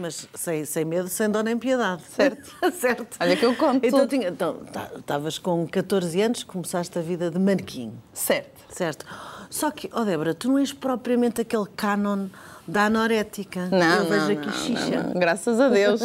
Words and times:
Mas 0.00 0.28
sem, 0.34 0.64
sem 0.64 0.84
medo, 0.84 1.08
sem 1.08 1.30
dó 1.30 1.42
nem 1.42 1.56
piedade. 1.58 2.02
Certo. 2.14 2.50
certo. 2.78 3.16
Olha 3.20 3.36
que 3.36 3.44
eu 3.46 3.54
conto 3.56 3.86
Então, 3.86 4.00
tudo. 4.00 4.08
tinha- 4.10 4.28
então, 4.28 4.54
tá- 4.72 4.90
estavas 4.98 5.38
com 5.38 5.66
14 5.66 6.20
anos, 6.20 6.42
começaste 6.44 6.98
a 6.98 7.02
vida 7.02 7.30
de 7.30 7.38
manequim. 7.38 7.92
Certo. 8.12 8.58
Certo. 8.70 9.06
Só 9.50 9.70
que, 9.70 9.88
ó 9.94 10.04
Débora, 10.04 10.34
tu 10.34 10.48
não 10.48 10.58
és 10.58 10.72
propriamente 10.72 11.40
aquele 11.40 11.64
canon 11.74 12.26
da 12.66 12.84
anorética. 12.84 13.66
Não, 13.72 14.04
Eu 14.04 14.04
vejo 14.04 14.24
não, 14.26 14.32
aqui 14.32 14.46
não, 14.46 14.52
xixa. 14.52 15.02
não. 15.04 15.12
Graças 15.14 15.58
a 15.58 15.68
Deus. 15.70 16.00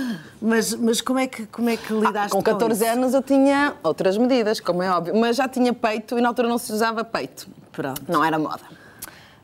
Mas, 0.40 0.74
mas 0.74 1.00
como, 1.00 1.18
é 1.18 1.26
que, 1.26 1.46
como 1.46 1.68
é 1.70 1.76
que 1.78 1.92
lidaste 1.92 2.30
Com 2.30 2.42
14 2.42 2.84
isso? 2.84 2.92
anos 2.92 3.14
eu 3.14 3.22
tinha 3.22 3.74
outras 3.82 4.16
medidas, 4.18 4.60
como 4.60 4.82
é 4.82 4.90
óbvio, 4.90 5.16
mas 5.16 5.34
já 5.36 5.48
tinha 5.48 5.72
peito 5.72 6.16
e 6.18 6.20
na 6.20 6.28
altura 6.28 6.46
não 6.46 6.58
se 6.58 6.70
usava 6.72 7.02
peito. 7.02 7.48
Pronto. 7.72 8.02
Não 8.06 8.22
era 8.22 8.38
moda. 8.38 8.60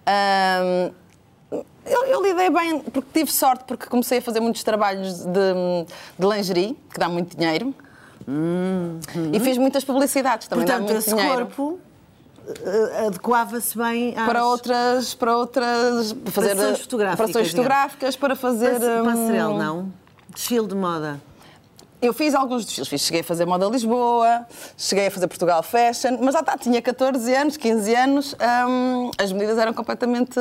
Ahm, 0.06 0.92
eu, 1.86 2.04
eu 2.06 2.22
lidei 2.22 2.50
bem, 2.50 2.80
porque 2.80 3.08
tive 3.20 3.30
sorte, 3.32 3.64
porque 3.64 3.86
comecei 3.86 4.18
a 4.18 4.22
fazer 4.22 4.40
muitos 4.40 4.62
trabalhos 4.62 5.24
de, 5.24 5.86
de 6.18 6.26
lingerie, 6.26 6.78
que 6.92 6.98
dá 6.98 7.08
muito 7.08 7.36
dinheiro. 7.36 7.74
E 9.32 9.40
fiz 9.40 9.58
muitas 9.58 9.82
publicidades, 9.84 10.46
também 10.48 10.64
dá 10.64 10.74
Portanto, 10.74 10.90
muito 10.92 10.98
esse 11.06 11.14
dinheiro. 11.14 11.46
corpo 11.46 11.78
eh, 12.48 13.06
adequava-se 13.08 13.76
bem 13.76 14.14
às... 14.16 14.26
Para 14.26 14.46
outras, 14.46 15.14
para 15.14 15.36
outras, 15.36 16.12
para 16.12 16.32
fazer 16.32 16.52
Operações 16.52 16.80
fotográficas, 16.80 17.20
operações 17.30 17.50
fotográficas, 17.50 18.16
para 18.16 18.36
fazer. 18.36 18.72
Passe- 18.74 18.86
hum, 18.90 19.04
Passarela, 19.04 19.58
não? 19.64 19.92
Desfile 20.32 20.66
de 20.66 20.74
moda. 20.74 21.20
Eu 22.02 22.12
fiz 22.12 22.34
alguns 22.34 22.64
desfiles, 22.64 22.88
fiz- 22.88 23.00
cheguei 23.02 23.20
a 23.20 23.24
fazer 23.24 23.46
moda 23.46 23.64
Lisboa, 23.66 24.44
cheguei 24.76 25.06
a 25.06 25.10
fazer 25.10 25.28
Portugal 25.28 25.62
Fashion, 25.62 26.18
mas 26.20 26.34
lá 26.34 26.40
está, 26.40 26.58
tinha 26.58 26.82
14 26.82 27.32
anos, 27.32 27.56
15 27.56 27.94
anos, 27.94 28.34
hum, 28.68 29.10
as 29.16 29.30
medidas 29.30 29.56
eram 29.56 29.72
completamente 29.72 30.36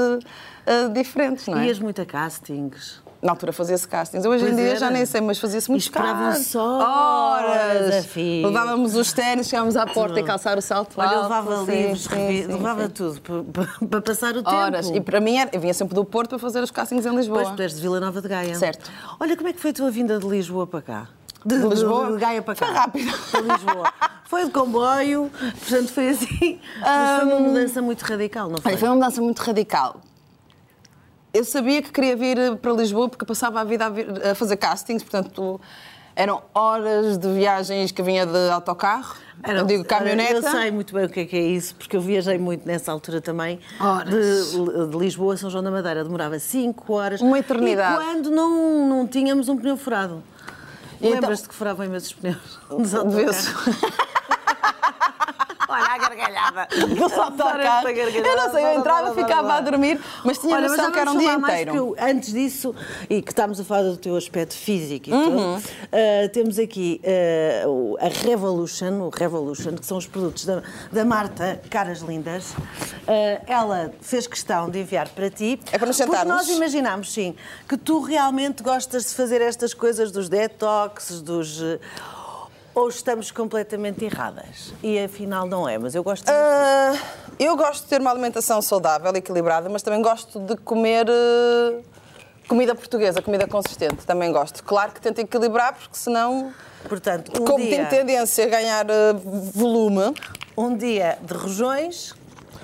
ah, 0.65 0.87
diferentes, 0.91 1.45
não 1.47 1.59
é? 1.59 1.67
Ias 1.67 1.77
muito 1.77 2.01
a 2.01 2.05
castings. 2.05 2.99
Na 3.21 3.33
altura 3.33 3.53
fazia-se 3.53 3.87
castings. 3.87 4.25
Hoje 4.25 4.39
Pois 4.43 4.53
em 4.53 4.55
dia 4.55 4.69
era. 4.71 4.79
já 4.79 4.89
nem 4.89 5.05
sei, 5.05 5.21
mas 5.21 5.37
fazia-se 5.37 5.69
muito 5.69 5.83
esperavam 5.83 6.33
só 6.41 6.79
horas. 6.79 8.07
Levávamos 8.15 8.95
os 8.95 9.13
ténis, 9.13 9.45
chegávamos 9.47 9.75
à 9.77 9.85
porta 9.85 10.19
e 10.19 10.23
calçar 10.23 10.57
o 10.57 10.61
salto 10.63 10.95
Olha, 10.97 11.09
alto, 11.09 11.21
levava 11.23 11.65
sim, 11.67 11.71
livros, 11.71 12.01
sim, 12.05 12.09
sim, 12.09 12.47
levava 12.47 12.89
tudo 12.89 13.21
para, 13.21 13.67
para- 13.87 14.01
passar 14.01 14.35
o 14.35 14.41
Horas. 14.43 14.87
tempo. 14.87 14.97
E 14.97 15.01
para 15.01 15.19
mim, 15.21 15.37
era, 15.37 15.51
eu 15.53 15.59
vinha 15.59 15.75
sempre 15.75 15.93
do 15.93 16.03
Porto 16.03 16.29
para 16.31 16.39
fazer 16.39 16.63
os 16.63 16.71
castings 16.71 17.05
em 17.05 17.15
Lisboa. 17.15 17.41
Depois 17.41 17.55
tu 17.55 17.61
és 17.61 17.75
de 17.75 17.81
Vila 17.81 17.99
Nova 17.99 18.19
de 18.19 18.27
Gaia. 18.27 18.55
Certo. 18.55 18.89
Olha, 19.19 19.37
como 19.37 19.49
é 19.49 19.53
que 19.53 19.59
foi 19.61 19.69
a 19.69 19.73
tua 19.73 19.91
vinda 19.91 20.17
de 20.17 20.27
Lisboa 20.27 20.65
para 20.65 20.81
cá? 20.81 21.07
De, 21.45 21.57
De 21.59 21.67
Lisboa? 21.67 22.11
De 22.11 22.17
Gaia 22.19 22.41
para 22.41 22.55
cá. 22.55 22.65
Foi 22.65 22.75
rápido. 22.75 23.17
Para 23.31 23.41
Lisboa. 23.41 23.93
Foi 24.25 24.45
de 24.45 24.51
comboio, 24.51 25.29
portanto 25.59 25.89
foi 25.91 26.09
assim. 26.09 26.59
Mas 26.79 27.19
foi 27.21 27.29
uma 27.33 27.39
mudança 27.39 27.81
muito 27.81 28.01
radical, 28.03 28.49
não 28.49 28.57
foi? 28.59 28.71
Olha, 28.71 28.77
foi 28.79 28.89
uma 28.89 28.95
mudança 28.95 29.21
muito 29.21 29.39
radical. 29.39 30.01
Eu 31.33 31.43
sabia 31.45 31.81
que 31.81 31.91
queria 31.91 32.15
vir 32.15 32.37
eh, 32.37 32.55
para 32.55 32.71
Lisboa 32.73 33.07
porque 33.09 33.25
passava 33.25 33.59
a 33.61 33.63
vida 33.63 33.85
a, 33.85 33.89
vir- 33.89 34.25
a 34.27 34.35
fazer 34.35 34.57
castings, 34.57 35.01
portanto 35.03 35.59
eram 36.13 36.41
horas 36.53 37.17
de 37.17 37.27
viagens 37.33 37.89
que 37.91 38.03
vinha 38.03 38.25
de 38.25 38.49
autocarro, 38.49 39.15
eu 39.47 39.65
digo 39.65 39.85
caminhoneta. 39.85 40.33
Eu 40.33 40.41
sei 40.43 40.69
muito 40.69 40.93
bem 40.93 41.05
o 41.05 41.09
que 41.09 41.21
é 41.21 41.25
que 41.25 41.37
é 41.37 41.41
isso, 41.41 41.73
porque 41.75 41.95
eu 41.95 42.01
viajei 42.01 42.37
muito 42.37 42.67
nessa 42.67 42.91
altura 42.91 43.21
também. 43.21 43.59
Horas. 43.79 44.51
De, 44.51 44.87
de 44.87 44.97
Lisboa 44.97 45.35
a 45.35 45.37
São 45.37 45.49
João 45.49 45.63
da 45.63 45.71
Madeira. 45.71 46.03
Demorava 46.03 46.37
5 46.37 46.93
horas. 46.93 47.21
Uma 47.21 47.39
eternidade. 47.39 47.93
E 47.95 48.05
quando 48.05 48.29
não, 48.29 48.87
não 48.89 49.07
tínhamos 49.07 49.47
um 49.47 49.55
pneu 49.57 49.77
furado. 49.77 50.21
Então- 51.01 51.11
Lembras-te 51.19 51.49
que 51.49 51.55
furavam 51.55 51.85
imensos 51.85 52.13
pneus? 52.13 52.59
De 52.69 53.15
vezes. 53.15 53.53
Olha 55.71 55.85
a 55.85 55.97
gargalhada. 55.97 56.67
Dos 56.95 57.13
autocarros. 57.13 57.89
Eu 58.13 58.35
não 58.37 58.51
sei, 58.51 58.63
eu 58.65 58.79
entrava, 58.79 59.13
ficava 59.13 59.53
a 59.53 59.61
dormir, 59.61 59.99
mas 60.23 60.37
tinha 60.37 60.53
Olha, 60.55 60.61
mas 60.67 60.71
noção 60.71 60.85
já 60.85 60.91
que 60.91 60.99
era 60.99 61.11
um 61.11 61.17
dia 61.17 61.33
inteiro. 61.33 61.65
porque 61.73 61.79
eu, 61.79 61.95
antes 61.99 62.33
disso, 62.33 62.75
e 63.09 63.21
que 63.21 63.31
estamos 63.31 63.59
a 63.59 63.63
falar 63.63 63.83
do 63.83 63.97
teu 63.97 64.15
aspecto 64.15 64.53
físico 64.55 65.09
e 65.09 65.13
Uhum. 65.13 65.23
tudo, 65.59 65.63
eh, 65.91 66.27
temos 66.29 66.59
aqui 66.59 67.01
o- 67.67 67.97
a 67.99 68.07
Revolution, 68.07 69.01
o 69.01 69.09
Revolution, 69.09 69.75
que 69.75 69.85
são 69.85 69.97
os 69.97 70.05
produtos 70.07 70.45
da, 70.45 70.61
da 70.91 71.05
Marta 71.05 71.61
Caras 71.69 71.99
Lindas. 71.99 72.53
Eh, 73.07 73.41
ela 73.47 73.91
fez 74.01 74.27
questão 74.27 74.69
de 74.69 74.79
enviar 74.79 75.07
para 75.09 75.29
ti. 75.29 75.59
É 75.71 75.77
para 75.77 75.87
nos 75.87 75.97
Porque 75.97 76.11
sentarmos? 76.11 76.35
nós 76.47 76.49
imaginámos, 76.55 77.13
sim, 77.13 77.35
que 77.67 77.77
tu 77.77 77.99
realmente 78.01 78.61
gostas 78.63 79.05
de 79.09 79.15
fazer 79.15 79.41
estas 79.41 79.73
coisas 79.73 80.11
dos 80.11 80.27
detox, 80.29 81.21
dos... 81.21 81.61
ou 82.73 82.87
estamos 82.89 83.31
completamente 83.31 84.03
erradas? 84.05 84.73
E 84.81 84.99
afinal 84.99 85.45
não 85.45 85.67
é, 85.67 85.77
mas 85.77 85.95
eu 85.95 86.03
gosto 86.03 86.25
de... 86.25 86.31
Ah, 86.31 86.93
eu 87.39 87.55
gosto 87.57 87.83
de 87.83 87.89
ter 87.89 88.01
uma 88.01 88.11
alimentação 88.11 88.61
saudável, 88.61 89.11
equilibrada, 89.15 89.69
mas 89.69 89.81
também 89.81 90.01
gosto 90.01 90.39
de 90.39 90.55
comer 90.57 91.07
eh, 91.09 91.81
comida 92.47 92.75
portuguesa, 92.75 93.21
comida 93.21 93.47
consistente. 93.47 94.05
Também 94.05 94.31
gosto. 94.31 94.63
Claro 94.63 94.91
que 94.91 95.01
tento 95.01 95.19
equilibrar, 95.19 95.73
porque 95.73 95.97
senão, 95.97 96.53
Portanto, 96.87 97.41
um 97.41 97.45
como 97.45 97.63
dia... 97.63 97.77
tenho 97.77 97.89
tendência 97.89 98.45
a 98.45 98.47
ganhar 98.47 98.85
eh, 98.89 99.13
volume, 99.53 100.13
Um 100.57 100.75
dia 100.75 101.17
de 101.21 101.33
rojões, 101.33 102.13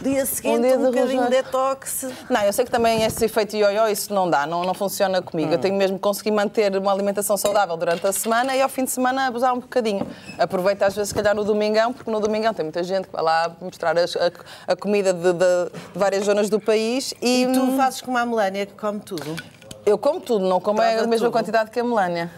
dia 0.01 0.25
seguinte 0.25 0.57
um, 0.57 0.61
dia 0.61 0.71
de 0.77 0.83
bocadinho 0.83 1.05
rojões. 1.21 1.23
de 1.25 1.29
detox. 1.43 2.05
Não, 2.29 2.41
eu 2.41 2.53
sei 2.53 2.65
que 2.65 2.71
também 2.71 3.03
esse 3.03 3.25
efeito 3.25 3.55
ioiô, 3.55 3.87
isso 3.87 4.13
não 4.13 4.29
dá, 4.29 4.45
não, 4.45 4.63
não 4.63 4.73
funciona 4.73 5.21
comigo. 5.21 5.51
Eu 5.53 5.57
tenho 5.57 5.75
mesmo 5.75 5.97
que 5.97 6.01
conseguir 6.03 6.31
manter 6.31 6.75
uma 6.77 6.91
alimentação 6.91 7.35
saudável 7.37 7.75
durante 7.77 8.05
a 8.05 8.11
semana 8.11 8.55
e 8.55 8.61
ao 8.61 8.69
fim 8.69 8.83
de 8.83 8.91
semana 8.91 9.27
abusar 9.27 9.53
um 9.53 9.59
bocadinho. 9.59 10.05
Aproveito 10.37 10.83
às 10.83 10.95
vezes, 10.95 11.09
se 11.09 11.15
calhar, 11.15 11.35
no 11.35 11.43
domingão, 11.43 11.91
porque 11.93 12.09
no 12.11 12.19
domingão 12.19 12.53
tem 12.53 12.63
muita 12.63 12.83
gente 12.83 13.07
que 13.07 13.13
vai 13.13 13.23
lá 13.23 13.55
mostrar 13.61 13.97
as- 13.97 14.15
a, 14.15 14.31
a 14.71 14.75
comida 14.75 15.13
de, 15.13 15.33
de- 15.33 15.71
várias 15.93 16.25
zonas 16.25 16.49
do 16.49 16.59
país 16.59 17.13
e, 17.21 17.43
E 17.43 17.51
tu 17.53 17.75
fazes 17.75 18.01
como 18.01 18.17
a 18.17 18.25
Melania, 18.25 18.65
que 18.65 18.73
come 18.73 18.99
tudo. 18.99 19.35
Eu 19.87 19.97
como 19.97 20.19
tudo, 20.19 20.45
não 20.47 20.59
como 20.59 20.81
é 20.81 20.99
a 20.99 21.07
mesma 21.07 21.27
tudo. 21.27 21.31
quantidade 21.31 21.71
que 21.71 21.79
a 21.79 21.83
Melania. 21.83 22.29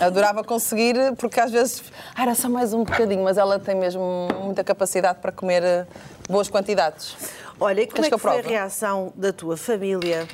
Adorava 0.00 0.42
conseguir, 0.42 0.96
porque 1.16 1.38
às 1.38 1.50
vezes 1.50 1.82
ah, 2.14 2.22
era 2.22 2.34
só 2.34 2.48
mais 2.48 2.72
um 2.72 2.84
bocadinho, 2.84 3.22
mas 3.22 3.36
ela 3.36 3.58
tem 3.58 3.74
mesmo 3.74 4.28
muita 4.42 4.64
capacidade 4.64 5.18
para 5.20 5.30
comer 5.30 5.62
eh, 5.62 5.86
boas 6.28 6.48
quantidades. 6.48 7.14
Olha, 7.60 7.82
e 7.82 7.86
como 7.86 7.96
Queres 7.96 8.06
é 8.06 8.10
que 8.10 8.16
que 8.16 8.22
foi 8.22 8.38
a 8.38 8.42
reação 8.42 9.12
da 9.14 9.30
tua 9.32 9.56
família 9.58 10.26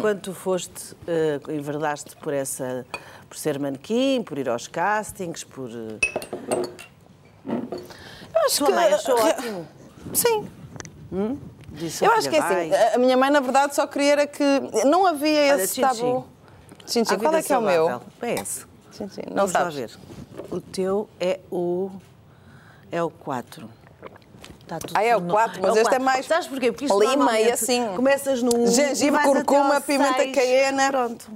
quando 0.00 0.20
tu 0.20 0.34
foste, 0.34 0.96
eh, 1.06 1.38
enverdaste 1.50 2.16
por 2.16 2.32
essa, 2.32 2.84
por 3.28 3.38
ser 3.38 3.60
manequim, 3.60 4.22
por 4.24 4.36
ir 4.38 4.48
aos 4.48 4.66
castings, 4.66 5.44
por... 5.44 5.70
eh, 5.70 5.98
Eu 7.46 8.40
acho 8.46 8.64
Tua 8.64 8.74
mãe 8.74 8.92
achou 8.92 9.14
ótimo. 9.24 9.68
Sim. 10.12 10.48
Disse, 11.12 11.38
Eu 12.00 12.10
"Oh, 12.10 12.12
acho 12.18 12.28
que 12.28 12.36
é 12.36 12.40
assim, 12.40 12.68
vai." 12.70 12.94
a 12.94 12.98
minha 12.98 13.16
mãe 13.16 13.30
na 13.30 13.40
verdade 13.40 13.74
só 13.74 13.86
queria 13.86 14.12
era 14.12 14.26
que 14.26 14.44
não 14.84 15.06
havia 15.06 15.54
Olha, 15.54 15.62
esse 15.62 15.74
tchim, 15.74 15.80
tabu. 15.80 16.26
Sim. 16.86 17.02
A 17.08 17.16
Qual 17.16 17.34
é 17.34 17.42
que 17.42 17.52
é 17.52 17.58
o 17.58 17.62
meu? 17.62 18.00
É 18.22 18.34
esse. 18.34 18.66
Sim, 18.90 19.08
sim. 19.08 19.22
Não 19.28 19.46
Vamos 19.46 19.52
sabes. 19.52 19.74
ver. 19.74 19.90
O 20.50 20.60
teu 20.60 21.08
é 21.20 21.40
o... 21.50 21.90
É 22.90 23.02
o 23.02 23.08
4. 23.10 23.68
Está 24.60 24.78
tudo 24.78 24.92
Ah, 24.96 25.02
é 25.02 25.16
o 25.16 25.20
no- 25.20 25.32
quatro, 25.32 25.62
mas 25.62 25.74
o 25.74 25.78
este 25.78 25.94
é 25.94 25.98
mais 25.98 26.26
Sabes 26.26 26.46
porquê? 26.46 26.70
Porque 26.72 26.84
isto 26.86 26.98
lima 27.00 27.38
e 27.40 27.50
assim. 27.50 27.86
Começas 27.96 28.42
no 28.42 28.54
1, 28.54 28.66
Gengibre, 28.68 29.22
curcuma, 29.22 29.80
pimenta 29.80 30.18
seis. 30.18 30.34
caiena. 30.34 30.90
Pronto. 30.90 31.30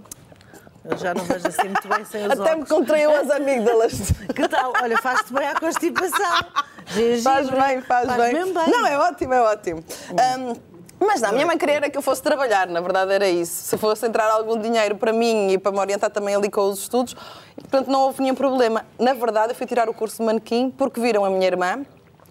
Eu 0.89 0.97
já 0.97 1.15
não 1.15 1.25
vejo 1.25 1.47
assim 1.49 1.69
muito 1.69 1.89
bem 1.89 2.05
sem 2.05 2.25
os 2.27 2.33
Até 2.33 2.43
me 2.55 2.63
óculos. 2.63 2.69
contraiu 2.69 3.11
as 3.11 3.31
amígdalas. 3.31 3.93
Que 4.35 4.49
tal? 4.49 4.73
Olha, 4.83 4.97
faz-te 4.99 5.33
bem 5.33 5.49
à 5.49 5.55
constipação. 5.59 6.41
Gengibre. 6.87 7.23
Faz 7.23 7.51
bem, 7.51 7.81
faz, 7.83 8.17
bem. 8.17 8.33
mesmo 8.35 8.55
bem. 8.55 8.71
Não, 8.71 8.87
é 8.87 8.99
ótimo, 8.99 9.35
é 9.35 9.41
ótimo. 9.43 9.85
Ahm, 10.11 10.55
mas 11.01 11.21
não, 11.21 11.31
a 11.31 11.33
minha 11.33 11.47
mãe 11.47 11.59
queria 11.59 11.75
era 11.77 11.91
que 11.91 11.99
eu 11.99 12.03
fosse 12.03 12.23
trabalhar, 12.23 12.67
na 12.69 12.81
verdade 12.81 13.13
era 13.13 13.29
isso. 13.29 13.53
Se 13.65 13.77
fosse 13.79 14.07
entrar 14.07 14.31
algum 14.31 14.59
dinheiro 14.59 14.97
para 14.97 15.13
mim 15.13 15.51
e 15.53 15.59
para 15.59 15.73
me 15.73 15.79
orientar 15.79 16.11
também 16.11 16.35
ali 16.35 16.51
com 16.51 16.63
os 16.71 16.79
estudos, 16.81 17.15
portanto 17.57 17.89
não 17.91 18.03
houve 18.03 18.23
nenhum 18.23 18.35
problema. 18.35 18.85
Na 18.99 19.13
verdade, 19.13 19.53
eu 19.53 19.57
fui 19.57 19.67
tirar 19.67 19.89
o 19.89 19.95
curso 19.95 20.19
de 20.19 20.23
manequim 20.25 20.71
porque 20.71 21.01
viram 21.01 21.25
a 21.25 21.31
minha 21.31 21.47
irmã. 21.47 21.85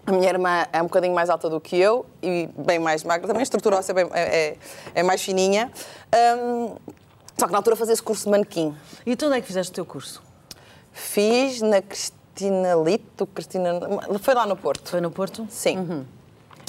A 0.06 0.12
minha 0.12 0.28
irmã 0.28 0.64
é 0.72 0.80
um 0.80 0.84
bocadinho 0.86 1.14
mais 1.14 1.28
alta 1.28 1.50
do 1.50 1.60
que 1.60 1.76
eu 1.78 2.06
e 2.22 2.48
bem 2.56 2.78
mais 2.78 3.02
magra, 3.02 3.26
também 3.26 3.40
a 3.40 3.42
estrutura 3.42 3.76
óssea 3.76 3.90
é, 3.92 3.94
bem- 3.94 4.08
é- 4.14 4.38
é- 4.50 4.56
é 4.94 5.02
mais 5.02 5.20
fininha. 5.20 5.70
Ahm, 6.12 6.76
só 7.38 7.46
que 7.46 7.52
na 7.52 7.58
altura 7.58 7.76
fazia 7.76 7.92
esse 7.92 8.02
curso 8.02 8.24
de 8.24 8.30
manequim. 8.30 8.74
E 9.04 9.14
tu 9.16 9.26
onde 9.26 9.38
é 9.38 9.40
que 9.40 9.46
fizeste 9.46 9.70
o 9.72 9.74
teu 9.74 9.84
curso? 9.84 10.22
Fiz 10.92 11.60
na 11.60 11.82
Cristina 11.82 12.74
Lito, 12.74 13.26
Cristina... 13.26 13.80
Foi 14.20 14.34
lá 14.34 14.46
no 14.46 14.56
Porto. 14.56 14.90
Foi 14.90 15.00
no 15.00 15.10
Porto? 15.10 15.46
Sim. 15.50 16.06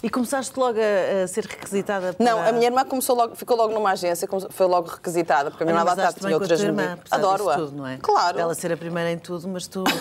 E 0.03 0.09
começaste 0.09 0.57
logo 0.59 0.77
a, 0.77 1.23
a 1.23 1.27
ser 1.27 1.45
requisitada 1.45 2.13
para... 2.13 2.23
Não, 2.23 2.39
a 2.39 2.51
minha 2.51 2.65
irmã 2.67 2.85
começou 2.85 3.15
logo, 3.15 3.35
ficou 3.35 3.57
logo 3.57 3.73
numa 3.73 3.91
agência, 3.91 4.27
foi 4.49 4.67
logo 4.67 4.89
requisitada, 4.89 5.49
porque 5.49 5.63
a 5.63 5.65
minha 5.65 5.79
irmã 5.79 5.91
lá 5.91 6.07
está, 6.07 6.19
tinha 6.19 6.35
outras 6.35 6.61
irmã, 6.61 6.99
Adoro-a. 7.09 7.55
tudo, 7.55 7.77
não 7.77 7.87
é? 7.87 7.97
Claro. 7.97 8.39
Ela 8.39 8.53
ser 8.53 8.71
a 8.71 8.77
primeira 8.77 9.11
em 9.11 9.17
tudo, 9.17 9.47
mas 9.47 9.65
tu... 9.65 9.83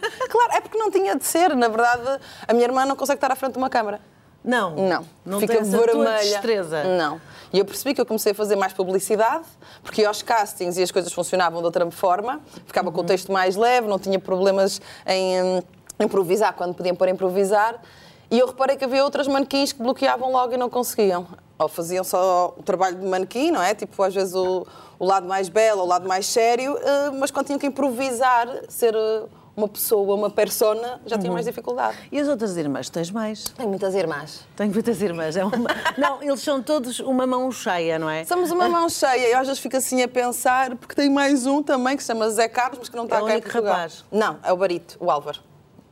Claro, 0.30 0.52
é 0.52 0.60
porque 0.60 0.78
não 0.78 0.90
tinha 0.90 1.16
de 1.16 1.24
ser. 1.24 1.54
Na 1.56 1.68
verdade, 1.68 2.20
a 2.46 2.52
minha 2.52 2.64
irmã 2.64 2.84
não 2.84 2.96
consegue 2.96 3.16
estar 3.16 3.30
à 3.32 3.36
frente 3.36 3.52
de 3.52 3.58
uma 3.58 3.70
câmara. 3.70 4.00
Não. 4.44 4.76
Não. 4.76 5.06
Não 5.24 5.40
Fica 5.40 5.54
tens 5.56 5.72
a 5.72 5.78
vermelha. 5.78 6.18
destreza. 6.18 6.84
Não. 6.84 7.20
E 7.54 7.58
eu 7.60 7.64
percebi 7.64 7.94
que 7.94 8.00
eu 8.00 8.04
comecei 8.06 8.32
a 8.32 8.34
fazer 8.34 8.56
mais 8.56 8.72
publicidade, 8.72 9.44
porque 9.80 10.02
ia 10.02 10.08
aos 10.08 10.22
castings 10.22 10.76
e 10.76 10.82
as 10.82 10.90
coisas 10.90 11.12
funcionavam 11.12 11.60
de 11.60 11.66
outra 11.66 11.88
forma. 11.92 12.40
Ficava 12.66 12.88
Uhum. 12.88 12.94
com 12.94 13.00
o 13.02 13.04
texto 13.04 13.30
mais 13.30 13.54
leve, 13.54 13.86
não 13.86 13.96
tinha 13.96 14.18
problemas 14.18 14.80
em 15.06 15.40
hum, 15.40 15.62
improvisar 16.00 16.52
quando 16.54 16.74
podiam 16.74 16.96
pôr 16.96 17.06
a 17.06 17.12
improvisar. 17.12 17.80
E 18.28 18.40
eu 18.40 18.48
reparei 18.48 18.76
que 18.76 18.84
havia 18.84 19.04
outras 19.04 19.28
manequins 19.28 19.72
que 19.72 19.80
bloqueavam 19.80 20.32
logo 20.32 20.52
e 20.52 20.56
não 20.56 20.68
conseguiam. 20.68 21.28
ou 21.56 21.68
faziam 21.68 22.02
só 22.02 22.52
o 22.58 22.62
trabalho 22.64 22.96
de 22.96 23.06
manequim, 23.06 23.52
não 23.52 23.62
é? 23.62 23.72
Tipo, 23.72 24.02
às 24.02 24.12
vezes 24.12 24.34
o, 24.34 24.66
o 24.98 25.04
lado 25.06 25.28
mais 25.28 25.48
belo, 25.48 25.82
o 25.82 25.86
lado 25.86 26.08
mais 26.08 26.26
sério, 26.26 26.76
eh, 26.76 27.10
mas 27.12 27.30
quando 27.30 27.46
tinham 27.46 27.58
que 27.60 27.66
improvisar, 27.68 28.48
ser 28.68 28.92
eh, 28.96 29.22
uma 29.56 29.68
pessoa, 29.68 30.14
uma 30.16 30.28
persona, 30.30 31.00
já 31.06 31.16
tinham 31.16 31.32
mais 31.32 31.46
dificuldade. 31.46 31.96
E 32.10 32.18
as 32.18 32.26
outras 32.26 32.56
irmãs? 32.56 32.90
Tens 32.90 33.10
mais? 33.10 33.44
Tenho 33.44 33.68
muitas 33.68 33.94
irmãs. 33.94 34.40
Tenho 34.56 34.72
muitas 34.72 35.00
irmãs. 35.00 35.36
É 35.36 35.44
uma... 35.44 35.68
não, 35.96 36.22
eles 36.22 36.40
são 36.40 36.60
todos 36.62 36.98
uma 37.00 37.26
mão 37.26 37.50
cheia, 37.52 37.98
não 37.98 38.10
é? 38.10 38.24
Somos 38.24 38.50
uma 38.50 38.68
mão 38.68 38.88
cheia. 38.88 39.28
Eu 39.32 39.38
às 39.38 39.46
vezes 39.46 39.62
fico 39.62 39.76
assim 39.76 40.02
a 40.02 40.08
pensar, 40.08 40.74
porque 40.76 40.94
tem 40.94 41.08
mais 41.08 41.46
um 41.46 41.62
também 41.62 41.96
que 41.96 42.02
se 42.02 42.08
chama 42.08 42.28
Zé 42.30 42.48
Carlos, 42.48 42.78
mas 42.80 42.88
que 42.88 42.96
não 42.96 43.04
está 43.04 43.18
É 43.18 43.22
o 43.22 43.26
cá 43.26 43.36
em 43.36 43.40
Portugal. 43.40 43.72
rapaz? 43.74 44.04
Não, 44.10 44.38
é 44.42 44.52
o 44.52 44.56
Barito, 44.56 44.96
o 44.98 45.10
Álvaro. 45.10 45.38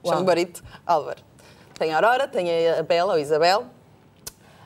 Chama. 0.04 0.22
Barito, 0.24 0.62
Álvaro. 0.84 1.22
Tem 1.78 1.92
a 1.92 1.96
Aurora, 1.96 2.26
tem 2.26 2.48
a 2.70 2.82
Bela, 2.82 3.12
ou 3.14 3.18
Isabel, 3.18 3.66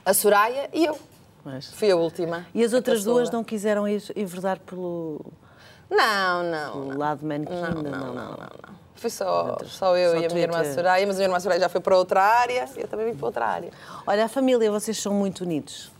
a 0.04 0.14
Soraya 0.14 0.68
e 0.72 0.86
eu. 0.86 0.98
Mas- 1.44 1.66
Fui 1.72 1.90
a 1.90 1.96
última. 1.96 2.46
E 2.54 2.64
as 2.64 2.72
outras 2.72 3.04
duas 3.04 3.30
não 3.30 3.44
quiseram 3.44 3.86
enverdar 3.86 4.58
pelo, 4.60 5.20
Não, 5.90 6.42
não. 6.42 6.72
pelo 6.72 6.84
não. 6.92 6.98
lado 6.98 7.24
manequim? 7.26 7.54
Não, 7.54 7.70
Não, 7.70 7.82
não, 7.82 7.90
não, 7.90 7.98
não, 8.00 8.14
não. 8.14 8.24
não, 8.24 8.36
não. 8.36 8.75
Fui 8.96 9.10
só, 9.10 9.58
só 9.66 9.96
eu 9.96 10.12
Só 10.12 10.16
e 10.20 10.26
a 10.26 10.28
minha 10.28 10.42
irmã 10.42 10.62
tua- 10.62 10.72
Soraya, 10.72 11.06
mas 11.06 11.16
a 11.16 11.18
minha 11.18 11.26
irmã 11.28 11.40
Soraya 11.40 11.60
já 11.60 11.68
foi 11.68 11.80
para 11.80 11.96
outra 11.96 12.22
área, 12.22 12.66
eu 12.76 12.88
também 12.88 13.06
vim 13.12 13.16
para 13.16 13.26
outra 13.26 13.46
área. 13.46 13.70
Olha, 14.06 14.24
a 14.24 14.28
família, 14.28 14.70
vocês 14.70 14.96
são 15.00 15.12
muito 15.12 15.42
unidos. 15.42 15.90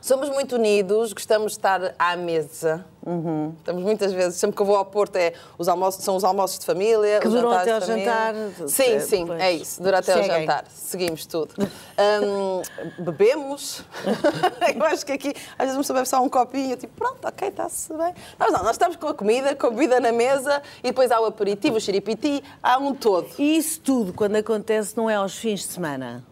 Somos 0.00 0.28
muito 0.28 0.54
unidos, 0.54 1.12
gostamos 1.12 1.52
de 1.52 1.58
estar 1.58 1.94
à 1.98 2.16
mesa. 2.16 2.84
Uhum. 3.04 3.54
Estamos 3.58 3.82
muitas 3.82 4.12
vezes, 4.12 4.38
sempre 4.38 4.54
que 4.54 4.62
eu 4.62 4.66
vou 4.66 4.76
ao 4.76 4.84
Porto, 4.84 5.16
é, 5.16 5.32
os 5.58 5.66
almoços, 5.66 6.04
são 6.04 6.14
os 6.14 6.22
almoços 6.22 6.58
de 6.58 6.66
família. 6.66 7.18
Que 7.20 7.28
duram 7.28 7.50
até 7.50 7.72
ao 7.72 7.80
jantar, 7.80 8.34
Sim, 8.68 9.00
sim, 9.00 9.26
pois. 9.26 9.40
é 9.40 9.52
isso. 9.52 9.82
Dura 9.82 9.98
até 9.98 10.12
ao 10.12 10.22
jantar. 10.22 10.66
Seguimos 10.70 11.26
tudo. 11.26 11.52
Hum, 11.58 12.62
bebemos. 13.02 13.82
eu 14.76 14.84
acho 14.84 15.04
que 15.04 15.12
aqui, 15.12 15.34
às 15.58 15.66
vezes, 15.70 15.88
uma 15.88 15.94
bebe 15.96 16.08
só 16.08 16.22
um 16.22 16.28
copinho, 16.28 16.76
tipo, 16.76 16.94
pronto, 16.94 17.26
ok, 17.26 17.48
está-se 17.48 17.92
bem. 17.92 18.14
Nós 18.38 18.52
não, 18.52 18.62
nós 18.62 18.72
estamos 18.72 18.96
com 18.96 19.08
a 19.08 19.14
comida, 19.14 19.56
com 19.56 19.66
a 19.66 19.70
bebida 19.70 19.98
na 19.98 20.12
mesa, 20.12 20.62
e 20.78 20.88
depois 20.88 21.10
há 21.10 21.20
o 21.20 21.24
aperitivo, 21.24 21.76
o 21.76 21.80
xiripiti, 21.80 22.42
há 22.62 22.78
um 22.78 22.94
todo. 22.94 23.28
E 23.36 23.56
isso 23.56 23.80
tudo, 23.80 24.12
quando 24.12 24.36
acontece, 24.36 24.96
não 24.96 25.10
é 25.10 25.16
aos 25.16 25.34
fins 25.34 25.60
de 25.60 25.66
semana? 25.72 26.24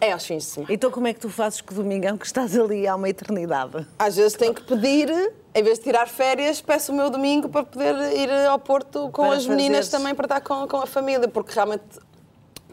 É 0.00 0.12
aos 0.12 0.24
fins 0.26 0.44
de 0.44 0.48
semana. 0.50 0.72
Então 0.72 0.90
como 0.90 1.06
é 1.06 1.14
que 1.14 1.20
tu 1.20 1.28
fazes 1.28 1.60
com 1.60 1.72
o 1.72 1.76
domingão 1.76 2.16
que 2.16 2.26
estás 2.26 2.58
ali 2.58 2.86
há 2.86 2.94
uma 2.94 3.08
eternidade? 3.08 3.86
Às 3.98 4.16
vezes 4.16 4.34
tenho 4.34 4.54
que 4.54 4.62
pedir, 4.62 5.10
em 5.54 5.62
vez 5.62 5.78
de 5.78 5.84
tirar 5.84 6.06
férias, 6.08 6.60
peço 6.60 6.92
o 6.92 6.94
meu 6.94 7.10
domingo 7.10 7.48
para 7.48 7.64
poder 7.64 7.94
ir 8.16 8.30
ao 8.46 8.58
Porto 8.58 9.10
com 9.10 9.26
Para 9.26 9.36
as 9.36 9.46
meninas 9.46 9.88
também 9.88 10.14
para 10.14 10.26
estar 10.26 10.40
com, 10.40 10.66
com 10.66 10.78
a 10.78 10.86
família, 10.86 11.28
porque 11.28 11.52
realmente 11.52 11.84